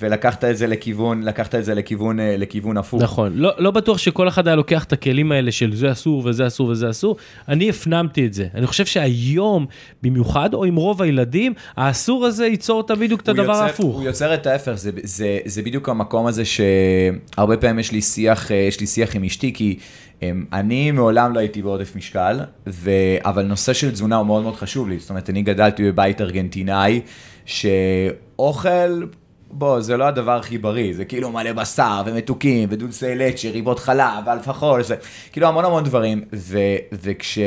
ולקחת 0.00 0.44
את 0.44 0.56
זה 0.56 0.66
לכיוון, 0.66 1.22
לקחת 1.22 1.54
את 1.54 1.64
זה 1.64 1.74
לכיוון, 1.74 2.20
אה, 2.20 2.36
לכיוון 2.36 2.76
הפוך. 2.76 3.02
נכון, 3.02 3.32
לא, 3.34 3.52
לא 3.58 3.70
בטוח 3.70 3.98
שכל 3.98 4.28
אחד 4.28 4.46
היה 4.46 4.56
לוקח 4.56 4.84
את 4.84 4.92
הכלים 4.92 5.32
האלה 5.32 5.52
של 5.52 5.74
זה 5.74 5.92
אסור 5.92 6.22
וזה 6.26 6.46
אסור 6.46 6.68
וזה 6.68 6.90
אסור, 6.90 7.16
אני 7.48 7.70
הפנמתי 7.70 8.26
את 8.26 8.34
זה. 8.34 8.46
אני 8.54 8.66
חושב 8.66 8.86
שהיום, 8.86 9.66
במיוחד, 10.02 10.54
או 10.54 10.64
עם 10.64 10.76
רוב 10.76 11.02
הילדים, 11.02 11.52
האסור 11.76 12.26
הזה 12.26 12.46
ייצור 12.46 12.80
את 12.80 12.90
בדיוק 12.90 13.20
את 13.20 13.28
הדבר 13.28 13.56
ההפוך. 13.56 13.96
הוא 13.96 14.04
יוצר 14.04 14.34
את 14.34 14.46
ההפך, 14.46 14.72
זה, 14.74 14.90
זה, 15.02 15.38
זה 15.44 15.62
בדיוק 15.62 15.88
המקום 15.88 16.26
הזה 16.26 16.42
שהרבה 16.44 17.56
פעמים 17.56 17.78
יש 17.78 17.92
לי 17.92 18.02
שיח, 18.02 18.52
אה, 18.52 18.56
יש 18.56 18.80
לי 18.80 18.86
שיח 18.86 19.16
עם 19.16 19.24
אשתי, 19.24 19.52
כי 19.52 19.78
אמ, 20.22 20.44
אני 20.52 20.90
מעולם 20.90 21.34
לא 21.34 21.38
הייתי 21.40 21.62
בעודף 21.62 21.96
משקל, 21.96 22.40
ו... 22.66 22.90
אבל 23.24 23.42
נושא 23.44 23.72
של 23.72 23.90
תזונה 23.90 24.16
הוא 24.16 24.26
מאוד 24.26 24.42
מאוד 24.42 24.56
חשוב 24.56 24.88
לי. 24.88 24.98
זאת 24.98 25.10
אומרת, 25.10 25.30
אני 25.30 25.42
גדלתי 25.42 25.82
בבית 25.82 26.20
ארגנטינאי, 26.20 27.00
שאוכל 27.44 29.02
בוא, 29.50 29.80
זה 29.80 29.96
לא 29.96 30.04
הדבר 30.04 30.36
הכי 30.36 30.58
בריא, 30.58 30.94
זה 30.94 31.04
כאילו 31.04 31.30
מלא 31.30 31.52
בשר 31.52 32.02
ומתוקים 32.06 32.68
ודונסי 32.72 33.14
לצ'ה, 33.14 33.50
ריבות 33.50 33.78
חלב 33.78 34.24
ואלפחול, 34.26 34.82
זה 34.82 34.94
כאילו 35.32 35.46
המון 35.46 35.64
המון 35.64 35.84
דברים, 35.84 36.24
ו, 36.34 36.58
וכש... 36.92 37.38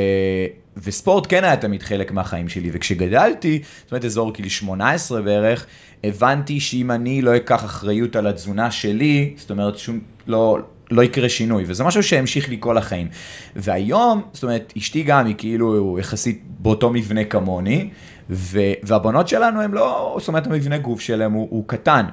וספורט 0.78 1.26
כן 1.30 1.44
היה 1.44 1.58
תמיד 1.58 1.84
חלק 1.84 2.12
מהחיים 2.12 2.50
שלי, 2.50 2.70
וכשגדלתי, 2.74 3.62
זאת 3.84 3.92
אומרת 3.92 4.06
אזור 4.06 4.34
כאילו 4.34 4.50
18 4.50 5.22
בערך, 5.22 5.66
הבנתי 6.04 6.60
שאם 6.60 6.92
אני 6.92 7.22
לא 7.22 7.36
אקח 7.36 7.66
אחריות 7.66 8.16
על 8.16 8.28
התזונה 8.28 8.72
שלי, 8.72 9.34
זאת 9.38 9.52
אומרת 9.52 9.78
שום, 9.78 10.00
לא, 10.28 10.58
לא 10.92 11.04
יקרה 11.04 11.30
שינוי, 11.30 11.64
וזה 11.68 11.84
משהו 11.84 12.04
שהמשיך 12.04 12.50
לי 12.50 12.58
כל 12.60 12.78
החיים. 12.78 13.08
והיום, 13.56 14.22
זאת 14.34 14.44
אומרת, 14.44 14.74
אשתי 14.78 15.04
גם 15.04 15.26
היא 15.26 15.36
כאילו 15.38 15.98
יחסית 16.00 16.42
באותו 16.60 16.90
מבנה 16.90 17.24
כמוני, 17.24 17.90
ו, 18.30 18.60
והבנות 18.84 19.28
שלנו 19.28 19.62
הם 19.62 19.74
לא, 19.74 20.16
זאת 20.20 20.28
אומרת, 20.28 20.48
המבנה 20.48 20.78
גוף 20.78 21.00
שלהם 21.00 21.34
הוא, 21.34 21.48
הוא 21.50 21.64
קטן. 21.68 22.06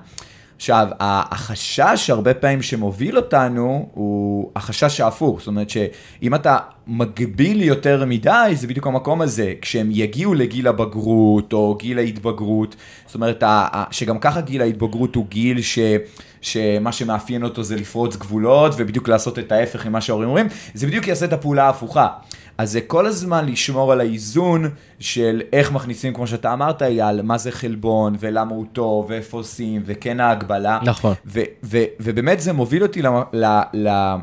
עכשיו, 0.58 0.88
החשש 1.00 2.10
הרבה 2.10 2.34
פעמים 2.34 2.62
שמוביל 2.62 3.16
אותנו 3.16 3.88
הוא 3.94 4.50
החשש 4.56 5.00
ההפוך. 5.00 5.38
זאת 5.38 5.46
אומרת 5.46 5.70
שאם 5.70 6.34
אתה 6.34 6.58
מגביל 6.86 7.62
יותר 7.62 8.04
מדי, 8.04 8.52
זה 8.54 8.66
בדיוק 8.66 8.86
המקום 8.86 9.20
הזה. 9.20 9.54
כשהם 9.60 9.88
יגיעו 9.92 10.34
לגיל 10.34 10.68
הבגרות 10.68 11.52
או 11.52 11.76
גיל 11.80 11.98
ההתבגרות, 11.98 12.76
זאת 13.06 13.14
אומרת 13.14 13.42
שגם 13.90 14.18
ככה 14.18 14.40
גיל 14.40 14.62
ההתבגרות 14.62 15.14
הוא 15.14 15.26
גיל 15.28 15.62
ש... 15.62 15.78
שמה 16.40 16.92
שמאפיין 16.92 17.44
אותו 17.44 17.62
זה 17.62 17.76
לפרוץ 17.76 18.16
גבולות 18.16 18.72
ובדיוק 18.76 19.08
לעשות 19.08 19.38
את 19.38 19.52
ההפך 19.52 19.86
ממה 19.86 20.00
שההורים 20.00 20.28
אומרים, 20.28 20.46
זה 20.74 20.86
בדיוק 20.86 21.08
יעשה 21.08 21.24
את 21.24 21.32
הפעולה 21.32 21.64
ההפוכה. 21.64 22.08
אז 22.58 22.72
זה 22.72 22.80
כל 22.80 23.06
הזמן 23.06 23.46
לשמור 23.46 23.92
על 23.92 24.00
האיזון 24.00 24.70
של 25.00 25.42
איך 25.52 25.72
מכניסים, 25.72 26.14
כמו 26.14 26.26
שאתה 26.26 26.52
אמרת, 26.52 26.82
אייל, 26.82 27.22
מה 27.22 27.38
זה 27.38 27.52
חלבון, 27.52 28.16
ולמה 28.20 28.50
הוא 28.50 28.66
טוב, 28.72 29.06
ואיפה 29.08 29.36
עושים, 29.36 29.82
וכן 29.84 30.20
ההגבלה. 30.20 30.78
נכון. 30.84 31.14
ו- 31.26 31.40
ו- 31.64 31.84
ובאמת 32.00 32.40
זה 32.40 32.52
מוביל 32.52 32.82
אותי 32.82 33.02
ל... 33.02 33.06
ל-, 33.32 34.16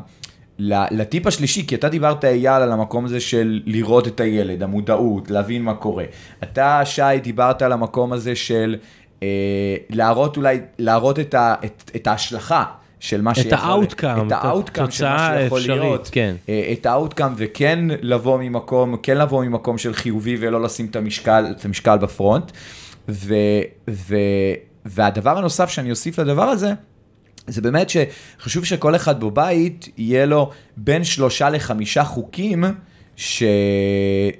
ל- 0.58 0.86
לטיפ 0.90 1.26
השלישי, 1.26 1.66
כי 1.66 1.74
אתה 1.74 1.88
דיברת 1.88 2.24
אייל 2.24 2.62
על 2.62 2.72
המקום 2.72 3.04
הזה 3.04 3.20
של 3.20 3.62
לראות 3.66 4.08
את 4.08 4.20
הילד, 4.20 4.62
המודעות, 4.62 5.30
להבין 5.30 5.62
מה 5.62 5.74
קורה. 5.74 6.04
אתה, 6.42 6.80
שי, 6.84 7.02
דיברת 7.22 7.62
על 7.62 7.72
המקום 7.72 8.12
הזה 8.12 8.36
של 8.36 8.76
אה, 9.22 9.76
להראות 9.90 10.36
אולי, 10.36 10.60
להראות 10.78 11.18
את, 11.18 11.34
ה, 11.34 11.54
את, 11.64 11.90
את 11.96 12.06
ההשלכה. 12.06 12.64
של 13.00 13.22
מה 13.22 13.34
שיכול... 13.34 13.52
את 13.54 13.58
ה 13.62 13.69
outcome, 13.69 14.26
את 14.26 14.32
ה 14.32 14.39
outcome 14.39 14.90
של 14.90 15.04
מה 15.04 15.34
שיכול 15.40 15.60
להיות. 15.60 16.08
כן. 16.12 16.36
אה, 16.48 16.72
את 16.72 16.86
ה 16.86 16.91
outcome, 16.91 17.32
וכן 17.36 17.78
לבוא 18.02 18.38
ממקום, 18.38 18.96
כן 19.02 19.18
לבוא 19.18 19.44
ממקום 19.44 19.78
של 19.78 19.94
חיובי 19.94 20.36
ולא 20.40 20.62
לשים 20.62 20.86
את 20.86 20.96
המשקל, 20.96 21.46
את 21.50 21.64
המשקל 21.64 21.96
ב 21.96 22.04
front. 22.04 22.52
ו, 23.08 23.34
ו, 23.90 24.16
והדבר 24.84 25.38
הנוסף 25.38 25.70
שאני 25.70 25.90
אוסיף 25.90 26.18
לדבר 26.18 26.42
הזה, 26.42 26.72
זה 27.46 27.62
באמת 27.62 27.90
שחשוב 27.90 28.64
שכל 28.64 28.96
אחד 28.96 29.20
בבית 29.20 29.88
יהיה 29.98 30.26
לו 30.26 30.50
בין 30.76 31.04
שלושה 31.04 31.50
לחמישה 31.50 32.04
חוקים. 32.04 32.64
ש... 33.16 33.42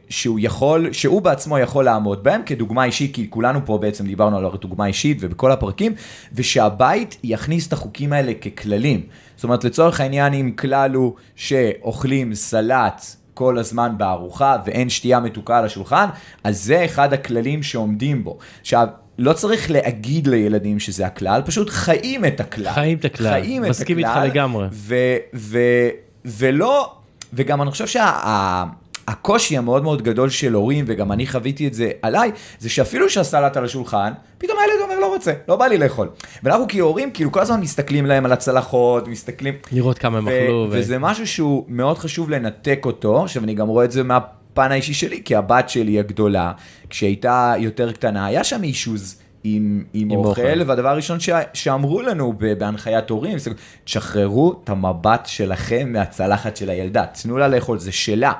שהוא 0.08 0.38
יכול, 0.42 0.92
שהוא 0.92 1.22
בעצמו 1.22 1.58
יכול 1.58 1.84
לעמוד 1.84 2.24
בהם 2.24 2.42
כדוגמה 2.46 2.84
אישית, 2.84 3.14
כי 3.14 3.26
כולנו 3.30 3.60
פה 3.64 3.78
בעצם 3.78 4.06
דיברנו 4.06 4.38
על 4.38 4.46
דוגמה 4.60 4.86
אישית 4.86 5.18
ובכל 5.20 5.52
הפרקים, 5.52 5.94
ושהבית 6.34 7.16
יכניס 7.24 7.68
את 7.68 7.72
החוקים 7.72 8.12
האלה 8.12 8.32
ככללים. 8.34 9.00
זאת 9.36 9.44
אומרת, 9.44 9.64
לצורך 9.64 10.00
העניין, 10.00 10.34
אם 10.34 10.52
כלל 10.56 10.94
הוא 10.94 11.12
שאוכלים 11.36 12.34
סלט 12.34 13.04
כל 13.34 13.58
הזמן 13.58 13.92
בארוחה 13.98 14.56
ואין 14.66 14.88
שתייה 14.88 15.20
מתוקה 15.20 15.58
על 15.58 15.64
השולחן, 15.64 16.06
אז 16.44 16.64
זה 16.64 16.84
אחד 16.84 17.12
הכללים 17.12 17.62
שעומדים 17.62 18.24
בו. 18.24 18.38
עכשיו, 18.60 18.86
לא 19.18 19.32
צריך 19.32 19.70
להגיד 19.70 20.26
לילדים 20.26 20.78
שזה 20.78 21.06
הכלל, 21.06 21.42
פשוט 21.46 21.70
חיים 21.70 22.24
את 22.24 22.40
הכלל. 22.40 22.72
חיים 22.72 22.98
את 22.98 23.04
הכלל, 23.04 23.30
חיים 23.30 23.64
את 23.64 23.68
מסכים 23.68 23.98
איתך 23.98 24.18
לגמרי. 24.24 24.66
ו- 24.72 25.16
ו- 25.34 25.88
ולא 26.24 26.92
וגם 27.36 27.62
אני 27.62 27.70
חושב 27.70 27.86
שהקושי 27.86 29.54
שה, 29.54 29.58
המאוד 29.58 29.82
מאוד 29.82 30.02
גדול 30.02 30.30
של 30.30 30.52
הורים, 30.52 30.84
וגם 30.88 31.12
אני 31.12 31.26
חוויתי 31.26 31.66
את 31.66 31.74
זה 31.74 31.90
עליי, 32.02 32.30
זה 32.58 32.70
שאפילו 32.70 33.10
שהסלט 33.10 33.56
על 33.56 33.64
השולחן, 33.64 34.12
פתאום 34.38 34.58
הילד 34.58 34.82
אומר 34.82 35.00
לא 35.00 35.14
רוצה, 35.14 35.32
לא 35.48 35.56
בא 35.56 35.66
לי 35.66 35.78
לאכול. 35.78 36.08
ואנחנו 36.42 36.64
כהורים, 36.68 37.10
כאילו 37.10 37.32
כל 37.32 37.40
הזמן 37.40 37.60
מסתכלים 37.60 38.06
להם 38.06 38.24
על 38.24 38.32
הצלחות, 38.32 39.08
מסתכלים... 39.08 39.54
לראות 39.72 39.98
כמה 39.98 40.18
הם 40.18 40.28
אכלו. 40.28 40.68
ו... 40.70 40.78
וזה 40.78 40.98
משהו 40.98 41.26
שהוא 41.26 41.64
מאוד 41.68 41.98
חשוב 41.98 42.30
לנתק 42.30 42.82
אותו, 42.84 43.22
עכשיו 43.22 43.44
אני 43.44 43.54
גם 43.54 43.68
רואה 43.68 43.84
את 43.84 43.92
זה 43.92 44.02
מהפן 44.02 44.72
האישי 44.72 44.94
שלי, 44.94 45.22
כי 45.24 45.34
הבת 45.34 45.68
שלי 45.68 45.98
הגדולה, 45.98 46.52
כשהייתה 46.90 47.54
יותר 47.58 47.92
קטנה, 47.92 48.26
היה 48.26 48.44
שם 48.44 48.62
אישוז. 48.62 49.16
עם, 49.54 49.84
עם, 49.92 50.10
עם 50.10 50.18
אוכל, 50.18 50.28
אוכל, 50.28 50.62
והדבר 50.66 50.88
הראשון 50.88 51.20
ש, 51.20 51.30
שאמרו 51.54 52.02
לנו 52.02 52.34
בהנחיית 52.58 53.10
הורים, 53.10 53.38
תשחררו 53.84 54.60
את 54.64 54.68
המבט 54.68 55.26
שלכם 55.26 55.92
מהצלחת 55.92 56.56
של 56.56 56.70
הילדה, 56.70 57.04
תנו 57.06 57.38
לה 57.38 57.48
לאכול, 57.48 57.78
זה 57.78 57.92
שלה. 57.92 58.32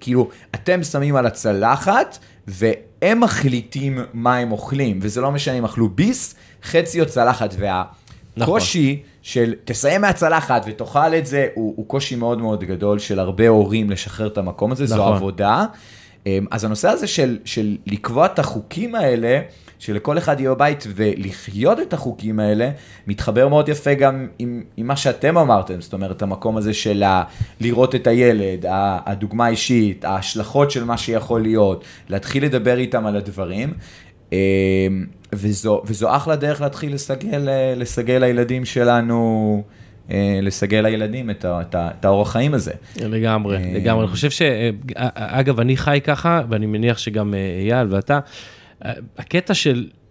כאילו, 0.00 0.28
אתם 0.54 0.82
שמים 0.82 1.16
על 1.16 1.26
הצלחת, 1.26 2.18
ו... 2.48 2.66
הם 3.02 3.20
מחליטים 3.20 3.98
מה 4.12 4.36
הם 4.36 4.52
אוכלים, 4.52 4.98
וזה 5.02 5.20
לא 5.20 5.32
משנה 5.32 5.54
אם 5.54 5.64
אכלו 5.64 5.88
ביס, 5.88 6.34
חצי 6.62 7.00
או 7.00 7.06
צלחת, 7.06 7.54
והקושי 7.58 8.92
נכון. 8.92 9.10
של 9.22 9.54
תסיים 9.64 10.00
מהצלחת 10.00 10.64
ותאכל 10.66 11.14
את 11.14 11.26
זה, 11.26 11.48
הוא, 11.54 11.74
הוא 11.76 11.86
קושי 11.88 12.16
מאוד 12.16 12.38
מאוד 12.38 12.64
גדול 12.64 12.98
של 12.98 13.18
הרבה 13.18 13.48
הורים 13.48 13.90
לשחרר 13.90 14.26
את 14.26 14.38
המקום 14.38 14.72
הזה, 14.72 14.84
נכון. 14.84 14.96
זו 14.96 15.04
עבודה. 15.04 15.64
אמ, 16.26 16.46
אז 16.50 16.64
הנושא 16.64 16.88
הזה 16.88 17.06
של, 17.06 17.38
של 17.44 17.76
לקבוע 17.86 18.26
את 18.26 18.38
החוקים 18.38 18.94
האלה, 18.94 19.40
שלכל 19.78 20.18
אחד 20.18 20.40
יהיה 20.40 20.50
בבית 20.54 20.86
ולחיות 20.94 21.80
את 21.80 21.92
החוקים 21.92 22.40
האלה, 22.40 22.70
מתחבר 23.06 23.48
מאוד 23.48 23.68
יפה 23.68 23.94
גם 23.94 24.26
עם, 24.38 24.62
עם 24.76 24.86
מה 24.86 24.96
שאתם 24.96 25.38
אמרתם, 25.38 25.80
זאת 25.80 25.92
אומרת, 25.92 26.22
המקום 26.22 26.56
הזה 26.56 26.74
של 26.74 27.02
ה, 27.02 27.22
לראות 27.60 27.94
את 27.94 28.06
הילד, 28.06 28.64
הדוגמה 29.06 29.46
האישית, 29.46 30.04
ההשלכות 30.04 30.70
של 30.70 30.84
מה 30.84 30.98
שיכול 30.98 31.42
להיות, 31.42 31.84
להתחיל 32.08 32.44
לדבר 32.44 32.78
איתם 32.78 33.06
על 33.06 33.16
הדברים. 33.16 33.72
אמ, 34.32 34.36
וזו, 35.32 35.82
וזו 35.84 36.16
אחלה 36.16 36.36
דרך 36.36 36.60
להתחיל 36.60 36.94
לסגל, 36.94 37.48
לסגל 37.76 38.18
לילדים 38.18 38.64
שלנו. 38.64 39.62
אה, 40.10 40.38
לסגל 40.42 40.80
לילדים 40.80 41.30
את, 41.30 41.44
את, 41.44 41.74
את 41.78 42.04
האורח 42.04 42.32
חיים 42.32 42.54
הזה. 42.54 42.72
לגמרי, 43.00 43.56
אה, 43.56 43.72
לגמרי. 43.74 44.04
אני 44.04 44.10
חושב 44.10 44.30
ש... 44.30 44.42
אה, 44.42 44.70
אגב, 45.14 45.60
אני 45.60 45.76
חי 45.76 46.00
ככה, 46.04 46.42
ואני 46.48 46.66
מניח 46.66 46.98
שגם 46.98 47.34
אייל 47.34 47.86
ואתה, 47.90 48.18
הקטע 49.18 49.54
של 49.54 49.88
אה, 49.90 50.05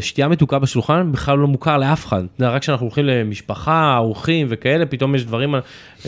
שתייה 0.00 0.28
מתוקה 0.28 0.58
בשולחן 0.58 1.12
בכלל 1.12 1.38
לא 1.38 1.46
מוכר 1.46 1.76
לאף 1.76 2.06
אחד. 2.06 2.22
רק 2.40 2.62
כשאנחנו 2.62 2.86
הולכים 2.86 3.04
למשפחה, 3.04 3.96
אורחים 3.98 4.46
וכאלה, 4.50 4.86
פתאום 4.86 5.14
יש 5.14 5.24
דברים, 5.24 5.54
הם 5.54 5.62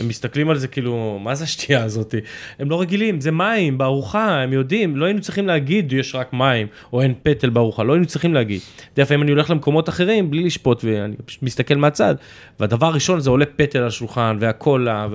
מסתכלים 0.07 0.49
על 0.49 0.57
זה 0.57 0.67
כאילו, 0.67 1.19
מה 1.23 1.35
זה 1.35 1.43
השתייה 1.43 1.83
הזאת? 1.83 2.15
הם 2.59 2.69
לא 2.69 2.81
רגילים, 2.81 3.21
זה 3.21 3.31
מים 3.31 3.77
בארוחה, 3.77 4.41
הם 4.41 4.53
יודעים, 4.53 4.95
לא 4.95 5.05
היינו 5.05 5.21
צריכים 5.21 5.47
להגיד 5.47 5.93
יש 5.93 6.15
רק 6.15 6.33
מים, 6.33 6.67
או 6.93 7.01
אין 7.01 7.13
פטל 7.23 7.49
בארוחה, 7.49 7.83
לא 7.83 7.93
היינו 7.93 8.05
צריכים 8.05 8.33
להגיד. 8.33 8.61
לפעמים 8.97 9.23
אני 9.23 9.31
הולך 9.31 9.49
למקומות 9.49 9.89
אחרים 9.89 10.31
בלי 10.31 10.43
לשפוט 10.43 10.83
ואני 10.83 11.15
פשוט 11.25 11.43
מסתכל 11.43 11.75
מהצד, 11.75 12.15
והדבר 12.59 12.87
הראשון 12.87 13.19
זה 13.19 13.29
עולה 13.29 13.45
פטל 13.45 13.79
על 13.79 13.87
השולחן 13.87 14.37
והקולה, 14.39 15.07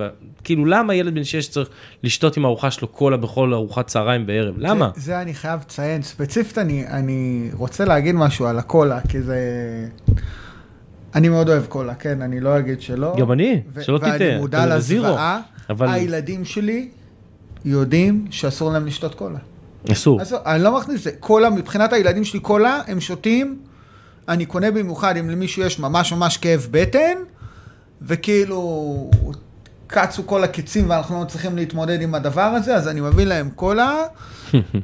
כאילו 0.43 0.65
למה 0.65 0.95
ילד 0.95 1.15
בן 1.15 1.23
6 1.23 1.47
צריך 1.47 1.69
לשתות 2.03 2.37
עם 2.37 2.45
הארוחה 2.45 2.71
שלו 2.71 2.87
קולה 2.87 3.17
בכל 3.17 3.53
ארוחת 3.53 3.87
צהריים 3.87 4.25
בערב? 4.25 4.55
למה? 4.57 4.89
זה, 4.95 5.01
זה 5.01 5.21
אני 5.21 5.33
חייב 5.33 5.59
לציין, 5.59 6.01
ספציפית 6.01 6.57
אני, 6.57 6.87
אני 6.87 7.49
רוצה 7.53 7.85
להגיד 7.85 8.15
משהו 8.19 8.47
על 8.47 8.59
הקולה, 8.59 8.99
כי 9.09 9.21
זה... 9.21 9.37
אני 11.15 11.29
מאוד 11.29 11.49
אוהב 11.49 11.65
קולה, 11.65 11.95
כן, 11.95 12.21
אני 12.21 12.39
לא 12.39 12.59
אגיד 12.59 12.81
שלא. 12.81 13.15
גם 13.19 13.31
אני, 13.31 13.61
שלא 13.81 13.97
תטעה. 13.97 14.11
ואני 14.19 14.37
מודע 14.37 14.65
לזוועה, 14.65 15.41
אבל... 15.69 15.87
הילדים 15.89 16.45
שלי 16.45 16.89
יודעים 17.65 18.25
שאסור 18.29 18.71
להם 18.71 18.85
לשתות 18.85 19.15
קולה. 19.15 19.39
אסור. 19.91 20.21
אז 20.21 20.35
אני 20.45 20.63
לא 20.63 20.77
מכניס 20.77 20.97
את 20.97 21.03
זה. 21.03 21.11
קולה, 21.19 21.49
מבחינת 21.49 21.93
הילדים 21.93 22.23
שלי, 22.23 22.39
קולה, 22.39 22.81
הם 22.87 22.99
שותים, 22.99 23.59
אני 24.29 24.45
קונה 24.45 24.71
במיוחד 24.71 25.17
אם 25.17 25.29
למישהו 25.29 25.63
יש 25.63 25.79
ממש 25.79 26.13
ממש 26.13 26.37
כאב 26.37 26.67
בטן, 26.71 27.17
וכאילו 28.01 29.11
קצו 29.87 30.27
כל 30.27 30.43
הקיצים 30.43 30.89
ואנחנו 30.89 31.19
לא 31.19 31.25
צריכים 31.25 31.55
להתמודד 31.55 32.01
עם 32.01 32.15
הדבר 32.15 32.41
הזה, 32.41 32.75
אז 32.75 32.87
אני 32.87 33.01
מביא 33.01 33.25
להם 33.25 33.49
קולה, 33.55 33.95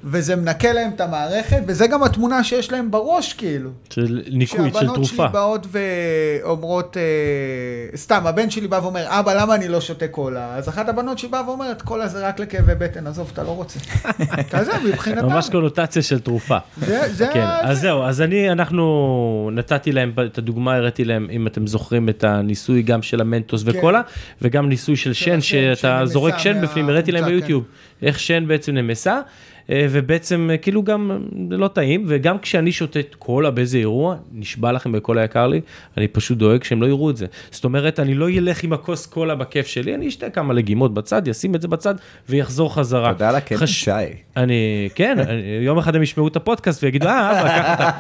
וזה 0.03 0.35
מנקה 0.35 0.73
להם 0.73 0.91
את 0.95 1.01
המערכת, 1.01 1.61
וזה 1.67 1.87
גם 1.87 2.03
התמונה 2.03 2.43
שיש 2.43 2.71
להם 2.71 2.91
בראש, 2.91 3.33
כאילו. 3.33 3.69
של 3.89 4.23
ניקוי, 4.31 4.71
של 4.73 4.87
תרופה. 4.87 5.03
שהבנות 5.03 5.05
שלי 5.05 5.27
באות 5.27 5.67
ואומרות, 5.71 6.97
אה, 6.97 7.97
סתם, 7.97 8.27
הבן 8.27 8.49
שלי 8.49 8.67
בא 8.67 8.79
ואומר, 8.83 9.05
אבא, 9.07 9.33
למה 9.33 9.55
אני 9.55 9.67
לא 9.67 9.81
שותה 9.81 10.07
קולה? 10.07 10.55
אז 10.55 10.69
אחת 10.69 10.89
הבנות 10.89 11.19
שלי 11.19 11.29
באה 11.29 11.49
ואומרת, 11.49 11.81
קולה 11.81 12.07
זה 12.07 12.27
רק 12.27 12.39
לכאבי 12.39 12.75
בטן, 12.75 13.07
עזוב, 13.07 13.29
אתה 13.33 13.43
לא 13.43 13.49
רוצה. 13.49 13.79
כזה, 14.51 14.71
מבחינתם. 14.85 15.25
ממש 15.25 15.49
קונוטציה 15.49 16.01
של 16.01 16.19
תרופה. 16.19 16.57
זה, 16.77 17.13
זה... 17.13 17.27
כן, 17.33 17.45
אז 17.61 17.79
זהו, 17.79 18.03
אז 18.03 18.21
אני, 18.21 18.51
אנחנו, 18.51 19.49
נתתי 19.53 19.91
להם 19.91 20.13
את 20.25 20.37
הדוגמה, 20.37 20.75
הראיתי 20.75 21.05
להם, 21.05 21.27
אם 21.31 21.47
אתם 21.47 21.67
זוכרים, 21.67 22.09
את 22.09 22.23
הניסוי 22.23 22.81
גם 22.81 23.01
של 23.01 23.21
המנטוס 23.21 23.63
כן. 23.63 23.77
וקולה, 23.77 24.01
וגם 24.41 24.69
ניסוי 24.69 24.95
של 24.95 25.13
שן, 25.13 25.41
שאתה 25.41 26.01
זורק 26.05 26.37
שן 26.37 26.61
בפנים, 26.61 26.89
הראיתי 26.89 27.11
להם 27.11 27.25
ביוטיוב, 27.25 27.63
כן. 27.63 28.07
איך 28.07 28.19
שן 28.19 28.47
בעצם 28.47 28.71
נמסה. 28.71 29.21
אה, 29.69 29.87
ובעצם 29.89 30.49
אה, 30.51 30.57
כאילו 30.57 30.83
גם 30.83 31.27
זה 31.49 31.57
לא 31.57 31.67
טעים, 31.67 32.05
וגם 32.07 32.39
כשאני 32.39 32.71
שותה 32.71 32.99
קולה 33.19 33.51
באיזה 33.51 33.77
אירוע, 33.77 34.15
נשבע 34.33 34.71
לכם 34.71 34.91
בכל 34.91 35.17
היקר 35.17 35.47
לי, 35.47 35.61
אני 35.97 36.07
פשוט 36.07 36.37
דואג 36.37 36.63
שהם 36.63 36.81
לא 36.81 36.87
יראו 36.87 37.09
את 37.09 37.17
זה. 37.17 37.25
זאת 37.51 37.63
אומרת, 37.63 37.99
אני 37.99 38.15
לא 38.15 38.29
אלך 38.29 38.63
עם 38.63 38.73
הכוס 38.73 39.05
קולה 39.05 39.35
בכיף 39.35 39.67
שלי, 39.67 39.95
אני 39.95 40.07
אשתה 40.07 40.29
כמה 40.29 40.53
לגימות 40.53 40.93
בצד, 40.93 41.27
ישים 41.27 41.55
את 41.55 41.61
זה 41.61 41.67
בצד 41.67 41.95
ויחזור 42.29 42.75
חזרה. 42.75 43.13
תודה 43.13 43.29
על 43.29 43.35
הקטע 43.35 43.57
חש... 43.57 43.83
שי. 43.83 43.91
אני, 44.37 44.89
כן, 44.95 45.17
יום 45.61 45.77
אחד 45.77 45.95
הם 45.95 46.03
ישמעו 46.03 46.27
את 46.27 46.35
הפודקאסט 46.35 46.83
ויגידו, 46.83 47.07
אה, 47.07 47.41
אבא, 47.41 47.61
קח 47.61 47.71
אותה. 47.71 47.91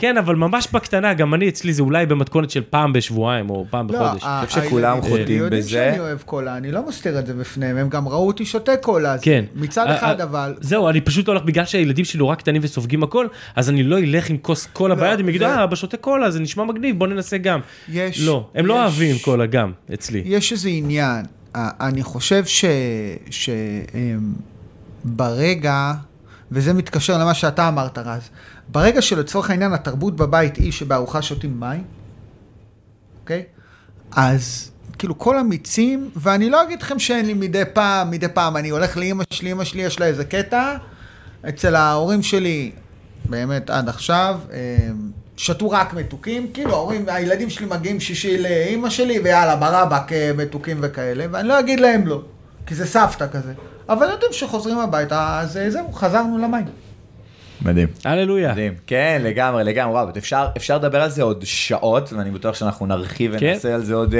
כן, 0.00 0.16
אבל 0.16 0.34
ממש 0.34 0.68
בקטנה, 0.72 1.14
גם 1.14 1.34
אני 1.34 1.48
אצלי 1.48 1.72
זה 1.72 1.82
אולי 1.82 2.06
במתכונת 2.06 2.50
של 2.50 2.62
פעם 2.70 2.92
בשבועיים 2.92 3.50
או 3.50 3.66
פעם 3.70 3.90
לא, 3.90 4.02
בחודש. 4.02 4.22
אני 4.24 4.46
חושב 4.46 4.62
שכולם 4.62 5.00
חוטאים 5.00 5.24
בזה. 5.24 5.34
יודעים 5.34 5.62
שאני 5.62 6.00
אוהב 6.00 6.18
קולה, 6.22 6.56
אני 6.56 6.72
לא 6.72 6.88
מסתיר 6.88 7.18
את 7.18 7.26
זה 7.26 7.34
בפניהם, 7.34 7.76
הם 7.76 7.88
גם 7.88 8.08
ראו 8.08 8.26
אותי 8.26 8.44
שותה 8.44 8.76
קולה. 8.76 9.16
כן. 9.22 9.44
מצד 9.54 9.86
אחד 9.90 10.20
אבל... 10.20 10.54
זהו, 10.60 10.88
אני 10.88 11.00
פשוט 11.10 11.28
הולך, 11.28 11.42
בגלל 11.42 11.64
שהילדים 11.64 12.04
שלי 12.04 12.18
נורא 12.18 12.34
קטנים 12.34 12.62
וסופגים 12.64 13.02
הכל, 13.02 13.26
אז 13.56 13.70
אני 13.70 13.82
לא 13.82 13.98
אלך 13.98 14.30
עם 14.30 14.36
כוס 14.36 14.66
קולה 14.66 14.94
לא, 14.94 15.00
ביד, 15.00 15.20
הם 15.20 15.28
יגידו, 15.28 15.44
אה, 15.44 15.64
אבא 15.64 15.76
שותה 15.76 15.96
קולה, 15.96 16.30
זה 16.30 16.40
נשמע 16.40 16.64
מגניב, 16.64 16.98
בוא 16.98 17.06
ננסה 17.06 17.38
גם. 17.38 17.60
יש... 17.88 18.20
לא, 18.20 18.48
הם 18.54 18.66
לא 18.66 18.74
יש, 18.74 18.78
לא 18.78 18.82
אוהבים 18.82 19.16
קולה 19.18 19.46
גם, 19.46 19.72
אצלי. 19.94 20.22
יש 20.24 20.52
איזה 20.52 20.68
עניין, 20.68 21.24
אני 21.54 22.02
חושב 22.02 22.44
שברגע, 25.04 25.92
וזה 26.52 26.72
מתקשר 26.72 27.18
למה 27.18 27.34
שאתה 27.34 27.68
אמרת, 27.68 27.98
רז, 27.98 28.30
ברגע 28.68 29.02
שלצורך 29.02 29.50
העניין 29.50 29.72
התרבות 29.72 30.16
בבית 30.16 30.56
היא 30.56 30.72
שבארוחה 30.72 31.22
שותים 31.22 31.60
מים, 31.60 31.82
אוקיי? 33.20 33.42
אז 34.10 34.70
כאילו 34.98 35.18
כל 35.18 35.38
המיצים, 35.38 36.10
ואני 36.16 36.50
לא 36.50 36.62
אגיד 36.62 36.82
לכם 36.82 36.98
שאין 36.98 37.26
לי 37.26 37.34
מדי 37.34 37.62
פעם, 37.72 38.10
מדי 38.10 38.28
פעם, 38.28 38.56
אני 38.56 38.68
הולך 38.68 38.96
לאימא 38.96 39.24
שלי, 39.30 39.48
אימא 39.48 39.64
שלי 39.64 39.82
יש 39.82 40.00
לה 40.00 40.06
איזה 40.06 40.24
קטע, 40.24 40.76
אצל 41.48 41.74
ההורים 41.74 42.22
שלי, 42.22 42.70
באמת 43.24 43.70
עד 43.70 43.88
עכשיו, 43.88 44.40
אה, 44.52 44.76
שתו 45.36 45.70
רק 45.70 45.94
מתוקים, 45.94 46.50
כאילו 46.54 46.70
ההורים, 46.74 47.04
הילדים 47.08 47.50
שלי 47.50 47.66
מגיעים 47.66 48.00
שישי 48.00 48.38
לאימא 48.38 48.90
שלי, 48.90 49.18
ויאללה, 49.24 49.56
ברבק 49.56 50.12
אה, 50.12 50.30
מתוקים 50.36 50.78
וכאלה, 50.80 51.26
ואני 51.30 51.48
לא 51.48 51.60
אגיד 51.60 51.80
להם 51.80 52.06
לא, 52.06 52.22
כי 52.66 52.74
זה 52.74 52.86
סבתא 52.86 53.26
כזה. 53.32 53.52
אבל 53.88 54.10
יודעים 54.10 54.32
שחוזרים 54.32 54.78
הביתה, 54.78 55.40
אז 55.40 55.56
אה, 55.56 55.70
זהו, 55.70 55.92
חזרנו 55.92 56.38
למים. 56.38 56.64
מדהים. 57.62 57.88
הללויה. 58.04 58.52
מדהים. 58.52 58.74
כן, 58.86 59.22
לגמרי, 59.24 59.64
לגמרי, 59.64 59.92
וואו, 59.92 60.08
אפשר, 60.18 60.46
אפשר 60.56 60.76
לדבר 60.76 61.02
על 61.02 61.10
זה 61.10 61.22
עוד 61.22 61.44
שעות, 61.44 62.12
ואני 62.12 62.30
בטוח 62.30 62.54
שאנחנו 62.54 62.86
נרחיב 62.86 63.38
כן. 63.38 63.46
ונעשה 63.46 63.74
על 63.74 63.82
זה 63.82 63.94
עוד 63.94 64.14
uh, 64.14 64.16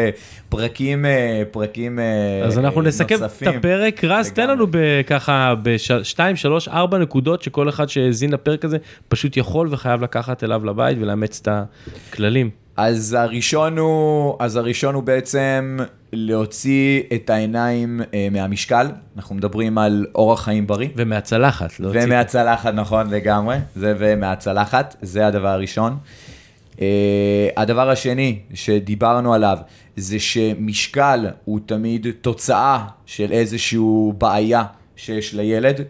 פרקים, 0.48 1.04
uh, 1.04 1.08
פרקים 1.50 1.98
uh, 1.98 2.46
אז 2.46 2.58
אנחנו 2.58 2.82
נסכם 2.82 3.16
את 3.42 3.46
הפרק. 3.46 4.04
רז, 4.04 4.30
תן 4.30 4.50
לנו 4.50 4.66
ככה 5.06 5.54
בשתיים, 5.62 6.36
שלוש, 6.36 6.68
ארבע 6.68 6.98
נקודות 6.98 7.42
שכל 7.42 7.68
אחד 7.68 7.88
שהאזין 7.88 8.32
לפרק 8.32 8.64
הזה 8.64 8.78
פשוט 9.08 9.36
יכול 9.36 9.68
וחייב 9.70 10.02
לקחת 10.02 10.44
אליו 10.44 10.64
לבית 10.64 10.98
ולאמץ 11.00 11.40
את 11.42 11.48
הכללים. 11.48 12.50
אז 12.82 13.16
הראשון 13.18 13.78
הוא, 13.78 14.36
אז 14.38 14.56
הראשון 14.56 14.94
הוא 14.94 15.02
בעצם 15.02 15.78
להוציא 16.12 17.02
את 17.14 17.30
העיניים 17.30 18.00
אה, 18.14 18.28
מהמשקל, 18.30 18.86
אנחנו 19.16 19.34
מדברים 19.34 19.78
על 19.78 20.06
אורח 20.14 20.44
חיים 20.44 20.66
בריא. 20.66 20.88
ומהצלחת. 20.96 21.70
ומהצלחת, 21.80 22.74
נכון, 22.74 23.10
לגמרי, 23.10 23.56
זה 23.76 23.94
ומהצלחת, 23.98 24.96
זה 25.02 25.26
הדבר 25.26 25.48
הראשון. 25.48 25.96
אה, 26.80 27.48
הדבר 27.56 27.90
השני 27.90 28.38
שדיברנו 28.54 29.34
עליו, 29.34 29.58
זה 29.96 30.18
שמשקל 30.20 31.26
הוא 31.44 31.60
תמיד 31.66 32.06
תוצאה 32.20 32.84
של 33.06 33.32
איזושהי 33.32 33.78
בעיה 34.18 34.64
שיש 34.96 35.34
לילד. 35.34 35.80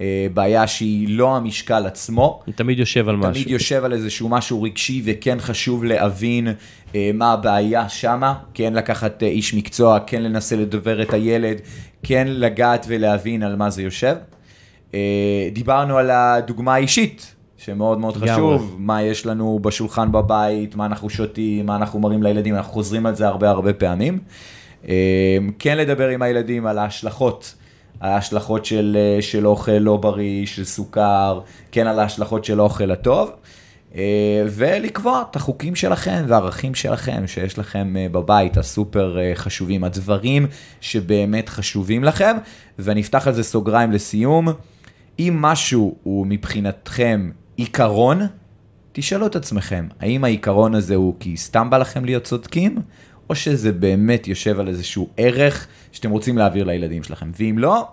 אה, 0.00 0.26
בעיה 0.34 0.66
שהיא 0.66 1.08
לא 1.10 1.36
המשקל 1.36 1.86
עצמו. 1.86 2.42
תמיד 2.54 2.78
יושב 2.78 3.08
על 3.08 3.14
תמיד 3.14 3.30
משהו. 3.30 3.42
תמיד 3.44 3.52
יושב 3.52 3.84
על 3.84 3.92
איזשהו 3.92 4.28
משהו 4.28 4.62
רגשי, 4.62 5.02
וכן 5.04 5.36
חשוב 5.40 5.84
להבין 5.84 6.48
אה, 6.94 7.10
מה 7.14 7.32
הבעיה 7.32 7.88
שמה, 7.88 8.34
כן 8.54 8.72
לקחת 8.74 9.22
אה, 9.22 9.28
איש 9.28 9.54
מקצוע, 9.54 9.98
כן 10.06 10.22
לנסה 10.22 10.56
לדבר 10.56 11.02
את 11.02 11.14
הילד, 11.14 11.56
כן 12.02 12.26
לגעת 12.28 12.86
ולהבין 12.88 13.42
על 13.42 13.56
מה 13.56 13.70
זה 13.70 13.82
יושב. 13.82 14.16
דיברנו 15.52 15.98
על 15.98 16.10
הדוגמה 16.10 16.74
האישית, 16.74 17.34
שמאוד 17.56 17.98
מאוד 17.98 18.16
חשוב, 18.16 18.76
מה 18.78 19.02
יש 19.02 19.26
לנו 19.26 19.58
בשולחן 19.62 20.12
בבית, 20.12 20.76
מה 20.76 20.86
אנחנו 20.86 21.10
שותים, 21.10 21.66
מה 21.66 21.76
אנחנו 21.76 22.00
מראים 22.00 22.22
לילדים, 22.22 22.54
אנחנו 22.54 22.72
חוזרים 22.72 23.06
על 23.06 23.14
זה 23.14 23.26
הרבה 23.26 23.50
הרבה 23.50 23.72
פעמים. 23.72 24.18
כן 25.58 25.78
לדבר 25.78 26.08
עם 26.08 26.22
הילדים 26.22 26.66
על 26.66 26.78
ההשלכות. 26.78 27.54
ההשלכות 28.00 28.64
של, 28.64 28.96
אה, 29.00 29.22
של 29.22 29.46
אוכל 29.46 29.72
לא 29.72 29.96
בריא, 29.96 30.46
של 30.46 30.64
סוכר, 30.64 31.40
כן 31.72 31.86
על 31.86 31.98
ההשלכות 31.98 32.44
של 32.44 32.60
האוכל 32.60 32.90
הטוב, 32.90 33.30
אה, 33.94 34.42
ולקבוע 34.46 35.22
את 35.30 35.36
החוקים 35.36 35.74
שלכם 35.74 36.24
והערכים 36.28 36.74
שלכם 36.74 37.26
שיש 37.26 37.58
לכם 37.58 37.96
אה, 37.96 38.06
בבית, 38.12 38.56
הסופר 38.56 39.18
חשובים, 39.34 39.84
הדברים 39.84 40.46
שבאמת 40.80 41.48
חשובים 41.48 42.04
לכם, 42.04 42.36
ואני 42.78 43.00
אפתח 43.00 43.26
על 43.26 43.34
זה 43.34 43.42
סוגריים 43.42 43.92
לסיום. 43.92 44.48
אם 45.18 45.36
משהו 45.40 45.96
הוא 46.02 46.26
מבחינתכם 46.26 47.30
עיקרון, 47.56 48.20
תשאלו 48.92 49.26
את 49.26 49.36
עצמכם, 49.36 49.88
האם 50.00 50.24
העיקרון 50.24 50.74
הזה 50.74 50.94
הוא 50.94 51.14
כי 51.20 51.36
סתם 51.36 51.70
בא 51.70 51.78
לכם 51.78 52.04
להיות 52.04 52.24
צודקים, 52.24 52.78
או 53.30 53.34
שזה 53.34 53.72
באמת 53.72 54.28
יושב 54.28 54.60
על 54.60 54.68
איזשהו 54.68 55.08
ערך 55.16 55.66
שאתם 55.92 56.10
רוצים 56.10 56.38
להעביר 56.38 56.64
לילדים 56.64 57.02
שלכם, 57.02 57.30
ואם 57.38 57.58
לא, 57.58 57.88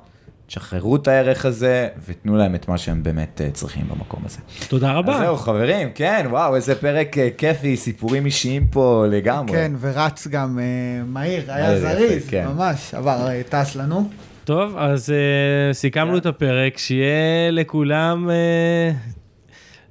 תשחררו 0.47 0.95
את 0.95 1.07
הערך 1.07 1.45
הזה 1.45 1.87
ותנו 2.07 2.37
להם 2.37 2.55
את 2.55 2.67
מה 2.67 2.77
שהם 2.77 3.03
באמת 3.03 3.41
אה, 3.43 3.51
צריכים 3.51 3.85
במקום 3.89 4.21
הזה. 4.25 4.37
תודה 4.67 4.91
אז 4.91 4.97
רבה. 4.97 5.17
זהו 5.17 5.37
חברים, 5.37 5.89
כן, 5.95 6.25
וואו, 6.29 6.55
איזה 6.55 6.75
פרק 6.75 7.17
אה, 7.17 7.29
כיפי, 7.37 7.77
סיפורים 7.77 8.25
אישיים 8.25 8.67
פה 8.67 9.05
לגמרי. 9.09 9.51
כן, 9.51 9.71
ורץ 9.79 10.27
גם 10.27 10.59
אה, 10.59 11.03
מהיר, 11.05 11.51
היה 11.53 11.79
זריז, 11.79 12.29
כן. 12.29 12.47
ממש, 12.47 12.93
עבר, 12.93 13.27
אה, 13.27 13.41
טס 13.49 13.75
לנו. 13.75 14.09
טוב, 14.43 14.77
אז 14.77 15.09
אה, 15.09 15.73
סיכמנו 15.73 16.17
את 16.17 16.25
הפרק, 16.25 16.77
שיהיה 16.77 17.51
לכולם 17.51 18.29
אה, 18.29 18.91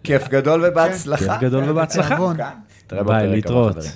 כיף 0.05 0.29
גדול 0.29 0.65
ובהצלחה. 0.69 1.25
כיף 1.39 1.43
גדול 1.43 1.71
ובהצלחה. 1.71 2.15
בתיאבון. 2.15 2.37
כאן. 2.37 2.51
נתראה 2.85 3.03
ביי, 3.03 3.15
בפרק 3.15 3.25
הבא, 3.25 3.35
להתראות. 3.35 3.73
חברים. 3.73 3.93